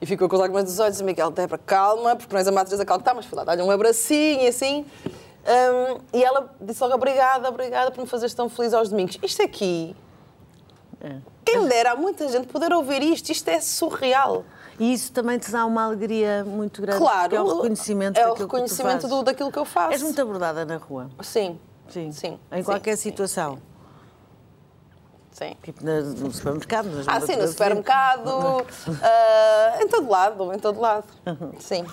e 0.00 0.06
ficou 0.06 0.28
com 0.28 0.34
os 0.34 0.40
lágrimas 0.40 0.64
dos 0.64 0.80
olhos 0.80 0.98
e 0.98 1.04
Miguel, 1.04 1.30
Débora, 1.30 1.60
calma, 1.64 2.16
porque 2.16 2.34
nós 2.34 2.48
a 2.48 2.50
matriz 2.50 2.80
a 2.80 2.84
calma, 2.84 3.04
tá, 3.04 3.14
mas 3.14 3.24
foi 3.24 3.38
lá 3.38 3.44
dar-lhe 3.44 3.62
um 3.62 3.70
abracinho 3.70 4.40
e 4.42 4.48
assim. 4.48 4.84
Um, 5.44 6.00
e 6.12 6.24
ela 6.24 6.52
disse 6.60 6.82
logo 6.82 6.94
obrigada, 6.96 7.48
obrigada 7.48 7.92
por 7.92 8.00
me 8.00 8.08
fazeres 8.08 8.34
tão 8.34 8.48
feliz 8.48 8.74
aos 8.74 8.88
domingos. 8.88 9.16
Isto 9.22 9.42
aqui, 9.42 9.94
É. 11.00 11.16
quem 11.44 11.64
dera, 11.68 11.92
há 11.92 11.96
muita 11.96 12.28
gente 12.28 12.48
poder 12.48 12.72
ouvir 12.72 13.04
isto, 13.04 13.30
isto 13.30 13.48
é 13.48 13.60
surreal. 13.60 14.44
E 14.80 14.92
isso 14.92 15.12
também 15.12 15.38
te 15.38 15.48
dá 15.52 15.64
uma 15.64 15.84
alegria 15.84 16.42
muito 16.44 16.82
grande. 16.82 16.98
Claro, 16.98 17.36
é 17.36 17.40
o 17.40 17.46
reconhecimento 17.56 18.18
é 18.18 18.24
o 18.24 18.30
daquilo 18.30 18.48
reconhecimento 18.48 19.02
que 19.02 19.06
do, 19.08 19.22
daquilo 19.22 19.52
que 19.52 19.58
eu 19.58 19.64
faço. 19.64 19.92
És 19.92 20.02
muito 20.02 20.20
abordada 20.20 20.64
na 20.64 20.76
rua. 20.76 21.08
Sim. 21.20 21.56
Sim. 21.92 22.10
Sim. 22.12 22.38
Em 22.50 22.58
sim, 22.58 22.62
qualquer 22.64 22.96
sim, 22.96 23.10
situação. 23.10 23.58
Sim. 25.32 25.56
Tipo 25.62 25.84
no 25.84 26.32
supermercado. 26.32 26.86
nas 26.90 27.08
Ah, 27.08 27.20
sim, 27.20 27.36
no 27.36 27.48
supermercado, 27.48 28.66
ah, 29.02 29.78
em 29.80 29.88
todo 29.88 30.08
lado, 30.08 30.52
em 30.52 30.58
todo 30.58 30.80
lado. 30.80 31.06
Sim. 31.58 31.84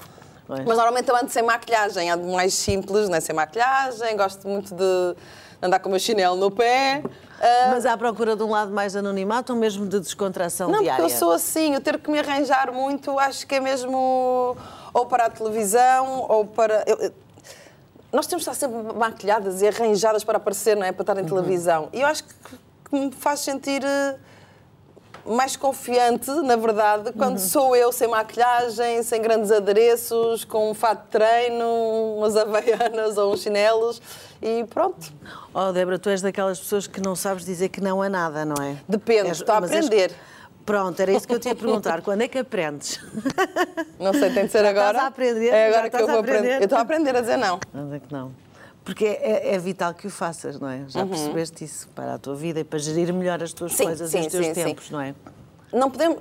Pois. 0.45 0.59
Mas 0.65 0.75
normalmente 0.77 1.07
eu 1.09 1.15
ando 1.15 1.29
sem 1.29 1.43
maquilhagem, 1.43 2.09
ando 2.09 2.27
mais 2.27 2.53
simples, 2.53 3.07
né? 3.07 3.19
sem 3.19 3.35
maquilhagem, 3.35 4.17
gosto 4.17 4.47
muito 4.47 4.73
de 4.73 5.15
andar 5.61 5.79
com 5.79 5.87
o 5.89 5.91
meu 5.91 5.99
chinelo 5.99 6.35
no 6.35 6.49
pé. 6.49 7.03
Ah, 7.39 7.67
Mas 7.69 7.85
à 7.85 7.95
procura 7.95 8.35
de 8.35 8.43
um 8.43 8.49
lado 8.49 8.71
mais 8.71 8.95
anonimato 8.95 9.53
ou 9.53 9.59
mesmo 9.59 9.87
de 9.87 9.99
descontração 9.99 10.69
não, 10.69 10.81
diária? 10.81 11.01
porque 11.03 11.13
eu 11.13 11.17
sou 11.17 11.31
assim, 11.31 11.75
eu 11.75 11.81
ter 11.81 11.97
que 11.99 12.09
me 12.11 12.19
arranjar 12.19 12.71
muito, 12.73 13.17
acho 13.19 13.45
que 13.47 13.55
é 13.55 13.59
mesmo 13.59 14.57
ou 14.93 15.05
para 15.05 15.27
a 15.27 15.29
televisão 15.29 16.25
ou 16.27 16.45
para. 16.45 16.83
eu- 16.87 17.13
nós 18.11 18.25
temos 18.27 18.43
de 18.43 18.49
estar 18.49 18.53
sempre 18.67 18.93
maquilhadas 18.97 19.61
e 19.61 19.67
arranjadas 19.67 20.23
para 20.23 20.37
aparecer, 20.37 20.75
não 20.75 20.85
é? 20.85 20.91
Para 20.91 21.03
estar 21.03 21.15
Uhum. 21.17 21.23
em 21.23 21.25
televisão. 21.25 21.89
E 21.93 22.01
eu 22.01 22.07
acho 22.07 22.23
que, 22.23 22.33
que 22.89 22.95
me 22.99 23.11
faz 23.11 23.41
sentir 23.41 23.83
eh, 23.83 24.15
mais 25.25 25.55
confiante, 25.55 26.31
na 26.31 26.55
verdade, 26.55 27.11
quando 27.13 27.33
Uhum. 27.33 27.37
sou 27.37 27.75
eu 27.75 27.91
sem 27.91 28.07
maquilhagem, 28.07 29.03
sem 29.03 29.21
grandes 29.21 29.51
adereços, 29.51 30.43
com 30.43 30.71
um 30.71 30.73
fato 30.73 31.03
de 31.03 31.09
treino, 31.09 31.65
umas 32.17 32.35
havaianas 32.37 33.17
ou 33.17 33.33
uns 33.33 33.41
chinelos 33.41 34.01
e 34.41 34.63
pronto. 34.65 35.11
Oh, 35.53 35.71
Débora, 35.71 35.99
tu 35.99 36.09
és 36.09 36.21
daquelas 36.21 36.59
pessoas 36.59 36.87
que 36.87 36.99
não 37.01 37.15
sabes 37.15 37.45
dizer 37.45 37.69
que 37.69 37.79
não 37.81 38.01
a 38.01 38.09
nada, 38.09 38.43
não 38.43 38.55
é? 38.63 38.77
Depende, 38.87 39.29
És- 39.29 39.37
estou 39.39 39.53
a 39.55 39.61
mas 39.61 39.71
és- 39.71 39.85
aprender. 39.85 40.15
Pronto, 40.69 40.99
era 40.99 41.11
isso 41.11 41.27
que 41.27 41.33
eu 41.33 41.39
te 41.39 41.47
ia 41.47 41.55
perguntar. 41.55 42.03
Quando 42.03 42.21
é 42.21 42.27
que 42.27 42.37
aprendes? 42.37 42.99
Não 43.97 44.13
sei, 44.13 44.31
tem 44.31 44.45
de 44.45 44.51
ser 44.51 44.61
Já 44.63 44.69
agora. 44.69 44.89
estás 44.89 45.03
a 45.03 45.07
aprender? 45.07 45.47
É 45.47 45.67
agora 45.67 45.89
que 45.89 45.95
eu 45.95 46.03
a 46.03 46.05
vou 46.05 46.19
aprender. 46.19 46.37
aprender? 46.37 46.57
Eu 46.57 46.63
estou 46.65 46.77
a 46.77 46.81
aprender 46.81 47.15
a 47.15 47.21
dizer 47.21 47.37
não. 47.37 47.59
Onde 47.73 47.95
é 47.95 47.99
que 47.99 48.13
não? 48.13 48.31
Porque 48.85 49.05
é, 49.05 49.55
é 49.55 49.57
vital 49.57 49.95
que 49.95 50.05
o 50.05 50.11
faças, 50.11 50.59
não 50.59 50.69
é? 50.69 50.85
Já 50.87 51.03
percebeste 51.07 51.63
isso 51.63 51.87
para 51.95 52.13
a 52.13 52.17
tua 52.19 52.35
vida 52.35 52.59
e 52.59 52.63
para 52.63 52.77
gerir 52.77 53.11
melhor 53.11 53.41
as 53.41 53.51
tuas 53.51 53.71
Uhum. 53.71 53.77
Sim, 53.79 53.83
coisas 53.85 54.11
sim, 54.11 54.17
e 54.19 54.21
os 54.21 54.27
teus 54.27 54.45
sim, 54.45 54.53
tempos, 54.53 54.91
não 54.91 55.01
é? 55.01 55.15
Não 55.73 55.89
podemos. 55.89 56.19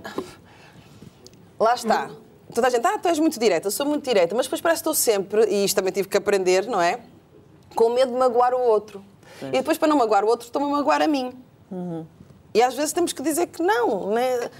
Lá 1.61 1.75
está. 1.75 2.11
Toda 2.55 2.69
a 2.69 2.71
gente, 2.71 2.87
ah, 2.87 2.97
tu 2.97 3.07
és 3.07 3.19
muito 3.19 3.39
direta, 3.39 3.67
eu 3.67 3.71
sou 3.71 3.85
muito 3.85 4.03
direta, 4.05 4.35
mas 4.35 4.47
depois 4.47 4.63
parece 4.63 4.83
que 4.83 4.89
estou 4.89 4.95
sempre, 4.95 5.45
e 5.45 5.63
isto 5.67 5.77
também 5.77 5.93
tive 5.93 6.09
que 6.09 6.17
aprender, 6.17 6.67
não 6.67 6.81
é? 6.81 7.01
Com 7.75 7.91
medo 7.91 8.13
de 8.13 8.19
magoar 8.19 8.55
o 8.55 8.61
outro. 8.63 9.05
E 9.43 9.59
depois, 9.59 9.77
para 9.77 9.89
não 9.89 9.99
magoar 9.99 10.25
o 10.25 10.29
outro, 10.29 10.47
estou-me 10.47 10.69
a 10.69 10.71
magoar 10.71 11.03
a 11.03 11.07
mim. 11.07 11.35
E 12.55 12.63
às 12.63 12.75
vezes 12.75 12.93
temos 12.93 13.13
que 13.13 13.23
dizer 13.23 13.47
que 13.47 13.63
não, 13.63 14.11
né? 14.11 14.51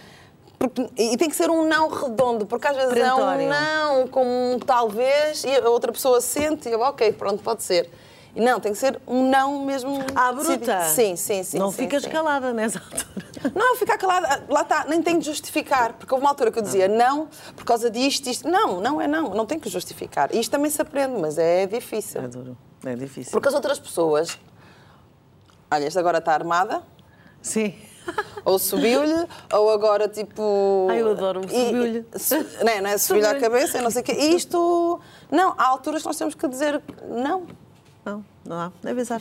Porque- 0.59 0.89
e 0.97 1.17
tem 1.17 1.29
que 1.29 1.37
ser 1.37 1.51
um 1.51 1.65
não 1.67 1.89
redondo, 1.89 2.45
porque 2.45 2.67
às 2.67 2.77
vezes 2.77 2.97
é 2.97 3.15
um 3.15 3.49
não, 3.49 4.09
como 4.09 4.29
um 4.29 4.59
talvez, 4.59 5.45
e 5.45 5.55
a 5.55 5.69
outra 5.69 5.93
pessoa 5.93 6.21
sente 6.21 6.69
e 6.69 6.73
eu, 6.73 6.81
ok, 6.81 7.13
pronto, 7.13 7.43
pode 7.43 7.63
ser. 7.63 7.89
E 8.35 8.41
não, 8.41 8.61
tem 8.61 8.73
que 8.73 8.79
ser 8.79 9.01
um 9.07 9.29
não 9.29 9.65
mesmo. 9.65 9.99
À 10.15 10.33
decidido. 10.33 10.65
bruta? 10.67 10.83
Sim, 10.85 11.17
sim, 11.17 11.43
sim. 11.43 11.59
Não 11.59 11.71
sim, 11.71 11.79
ficas 11.79 12.03
sim. 12.03 12.11
calada 12.11 12.53
nessa 12.53 12.79
altura. 12.79 13.53
Não, 13.55 13.77
ficar 13.77 13.97
calada, 13.99 14.45
lá 14.49 14.63
está, 14.63 14.85
nem 14.89 15.01
tenho 15.03 15.19
de 15.21 15.27
justificar, 15.27 15.95
porque 15.95 16.13
houve 16.13 16.25
uma 16.25 16.31
altura 16.31 16.51
que 16.51 16.59
eu 16.59 16.63
dizia 16.63 16.89
não, 16.89 17.29
por 17.57 17.65
causa 17.65 17.89
disto, 17.91 18.29
isto. 18.29 18.49
Não, 18.49 18.81
não 18.81 19.01
é 19.01 19.07
não, 19.07 19.31
não 19.31 19.47
tenho 19.47 19.61
que 19.61 19.69
justificar. 19.69 20.35
Isto 20.35 20.51
também 20.51 20.71
se 20.71 20.81
aprende, 20.83 21.21
mas 21.21 21.39
é 21.39 21.67
difícil. 21.67 22.21
É 22.21 22.29
duro, 22.29 22.57
é 22.85 22.95
difícil. 22.95 23.33
Porque 23.33 23.49
as 23.49 23.55
outras 23.55 23.79
pessoas. 23.79 24.37
Olha, 25.71 25.85
esta 25.85 26.01
agora 26.01 26.19
está 26.19 26.33
armada, 26.33 26.83
Sim. 27.43 27.75
ou 28.45 28.59
subiu-lhe, 28.59 29.27
ou 29.53 29.71
agora 29.71 30.09
tipo. 30.09 30.87
Ai, 30.91 31.03
eu 31.03 31.11
adoro 31.11 31.43
subiu-lhe. 31.43 32.05
su- 32.17 32.35
Não 32.65 32.73
é? 32.73 32.81
Não 32.81 32.91
é? 32.91 32.99
Subiu-lhe 32.99 33.27
à 33.29 33.39
cabeça, 33.39 33.79
e 33.79 33.83
não 33.83 33.91
sei 33.91 34.01
o 34.03 34.05
quê. 34.05 34.13
E 34.19 34.35
isto. 34.35 35.01
Não, 35.31 35.55
há 35.59 35.67
alturas 35.69 36.01
que 36.03 36.09
nós 36.09 36.17
temos 36.17 36.35
que 36.35 36.49
dizer 36.49 36.81
não. 37.09 37.47
Não, 38.05 38.25
não 38.47 38.57
há, 38.59 38.73
nem 38.83 38.95
pensar. 38.95 39.21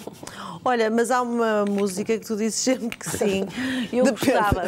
Olha, 0.64 0.90
mas 0.90 1.12
há 1.12 1.22
uma 1.22 1.66
música 1.66 2.18
que 2.18 2.26
tu 2.26 2.38
dizes 2.38 2.56
sempre 2.56 2.96
que 2.98 3.10
sim. 3.10 3.44
Eu 3.92 4.06
Depende. 4.06 4.32
gostava, 4.32 4.64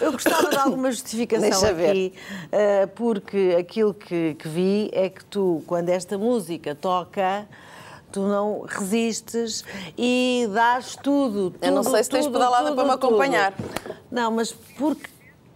eu 0.00 0.12
gostava 0.12 0.50
de 0.50 0.56
alguma 0.56 0.92
justificação 0.92 1.48
Deixa 1.50 1.72
ver. 1.74 1.90
aqui, 1.90 2.12
eh, 2.52 2.86
porque 2.94 3.56
aquilo 3.58 3.92
que, 3.92 4.34
que 4.38 4.46
vi 4.48 4.90
é 4.92 5.08
que 5.08 5.24
tu, 5.24 5.64
quando 5.66 5.88
esta 5.88 6.16
música 6.16 6.72
toca, 6.76 7.48
tu 8.14 8.20
não 8.20 8.60
resistes 8.60 9.64
e 9.98 10.48
dás 10.52 10.94
tudo. 11.02 11.52
Eu 11.60 11.72
não 11.72 11.82
tudo, 11.82 11.94
sei 11.94 12.04
se 12.04 12.10
tens 12.10 12.26
tudo, 12.26 12.34
pedalada 12.34 12.68
tudo, 12.68 12.76
para 12.76 12.84
me 12.84 12.90
tudo. 12.92 13.06
acompanhar. 13.08 13.52
Não, 14.08 14.30
mas 14.30 14.52
porque. 14.52 15.10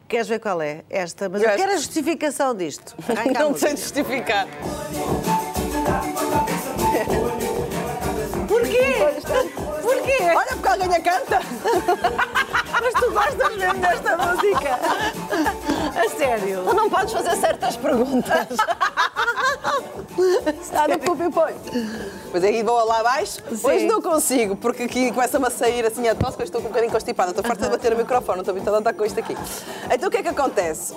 Queres 0.08 0.26
ver 0.26 0.40
qual 0.40 0.60
é? 0.60 0.82
Esta, 0.90 1.28
mas 1.28 1.40
Eu 1.42 1.50
eu 1.50 1.56
quero 1.56 1.72
a 1.72 1.76
justificação 1.76 2.54
disto. 2.54 2.96
Arranca 3.08 3.40
Não 3.40 3.54
sei 3.54 3.76
justificar. 3.76 4.48
Porquê? 8.48 8.94
Porquê? 9.82 10.18
Olha, 10.34 10.46
porque 10.56 10.68
alguém 10.68 10.94
a 10.96 11.00
canta. 11.00 11.40
Mas 12.80 12.94
tu 12.94 13.10
gostas 13.10 13.56
mesmo 13.56 13.80
desta 13.80 14.16
música? 14.16 14.78
A 15.98 16.08
sério? 16.16 16.64
Tu 16.68 16.76
não 16.76 16.88
podes 16.88 17.12
fazer 17.12 17.36
certas 17.36 17.76
perguntas. 17.76 18.46
Está 20.60 20.88
no 20.88 20.98
pupi 20.98 21.30
põe. 21.30 21.54
Pois 22.30 22.44
aí 22.44 22.62
vou 22.62 22.84
lá 22.84 23.00
abaixo. 23.00 23.38
Hoje 23.62 23.80
Sim. 23.80 23.86
não 23.86 24.02
consigo, 24.02 24.56
porque 24.56 24.84
aqui 24.84 25.12
começa-me 25.12 25.46
a 25.46 25.50
sair 25.50 25.84
assim 25.86 26.08
a 26.08 26.14
tosse, 26.14 26.36
que 26.36 26.42
eu 26.42 26.44
estou 26.44 26.60
com 26.60 26.68
um 26.68 26.70
bocadinho 26.70 26.92
constipada. 26.92 27.30
Estou 27.30 27.44
farta 27.44 27.64
de 27.64 27.70
bater 27.70 27.92
o 27.92 27.96
microfone, 27.96 28.36
não 28.36 28.42
estou 28.42 28.52
habituada 28.52 28.78
a 28.78 28.80
andar 28.80 28.94
com 28.94 29.04
isto 29.04 29.18
aqui. 29.18 29.36
Então 29.90 30.08
o 30.08 30.10
que 30.10 30.18
é 30.18 30.22
que 30.22 30.28
acontece? 30.28 30.94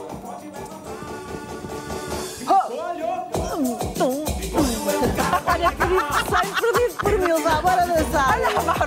Olha, 5.48 5.72
querido, 5.72 6.06
sai 6.30 6.48
perdido 6.60 6.94
por 6.98 7.18
mil, 7.20 7.44
vá, 7.44 7.62
bora 7.62 7.86
dançar. 7.86 8.40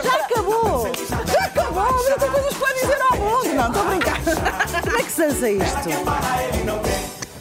Já 0.02 0.14
acabou. 0.14 0.88
Já 1.26 1.44
acabou, 1.46 2.08
eu 2.08 2.18
tenho 2.18 2.32
coisas 2.32 2.54
para 2.54 2.74
dizer 2.74 2.98
ao 3.10 3.16
mundo. 3.18 3.54
Não, 3.54 3.66
estou 3.68 3.82
a 3.82 3.84
brincar. 3.86 4.20
Como 4.82 4.98
é 4.98 5.02
que 5.02 5.12
se 5.12 5.26
dança 5.26 5.50
isto? 5.50 5.88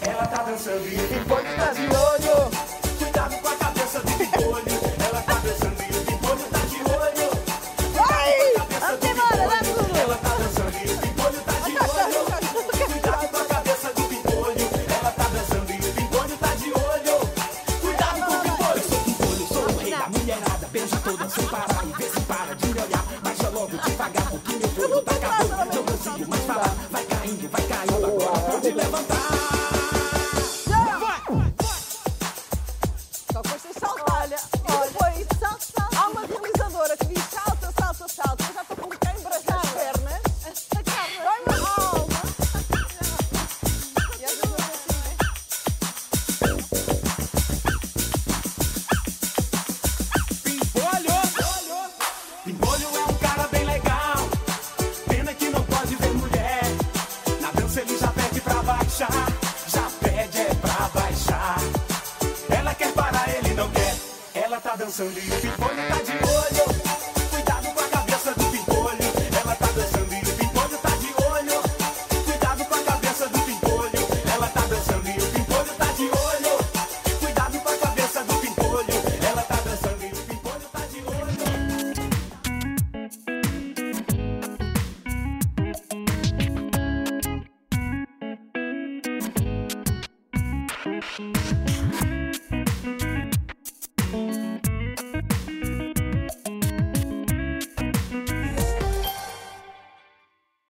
Ela 0.02 0.28
tá 0.28 0.44
dançando 0.44 0.88
e 0.88 0.98
pimpolho 1.08 1.56
tá 1.56 1.72
de 1.74 1.82
olho. 1.82 2.63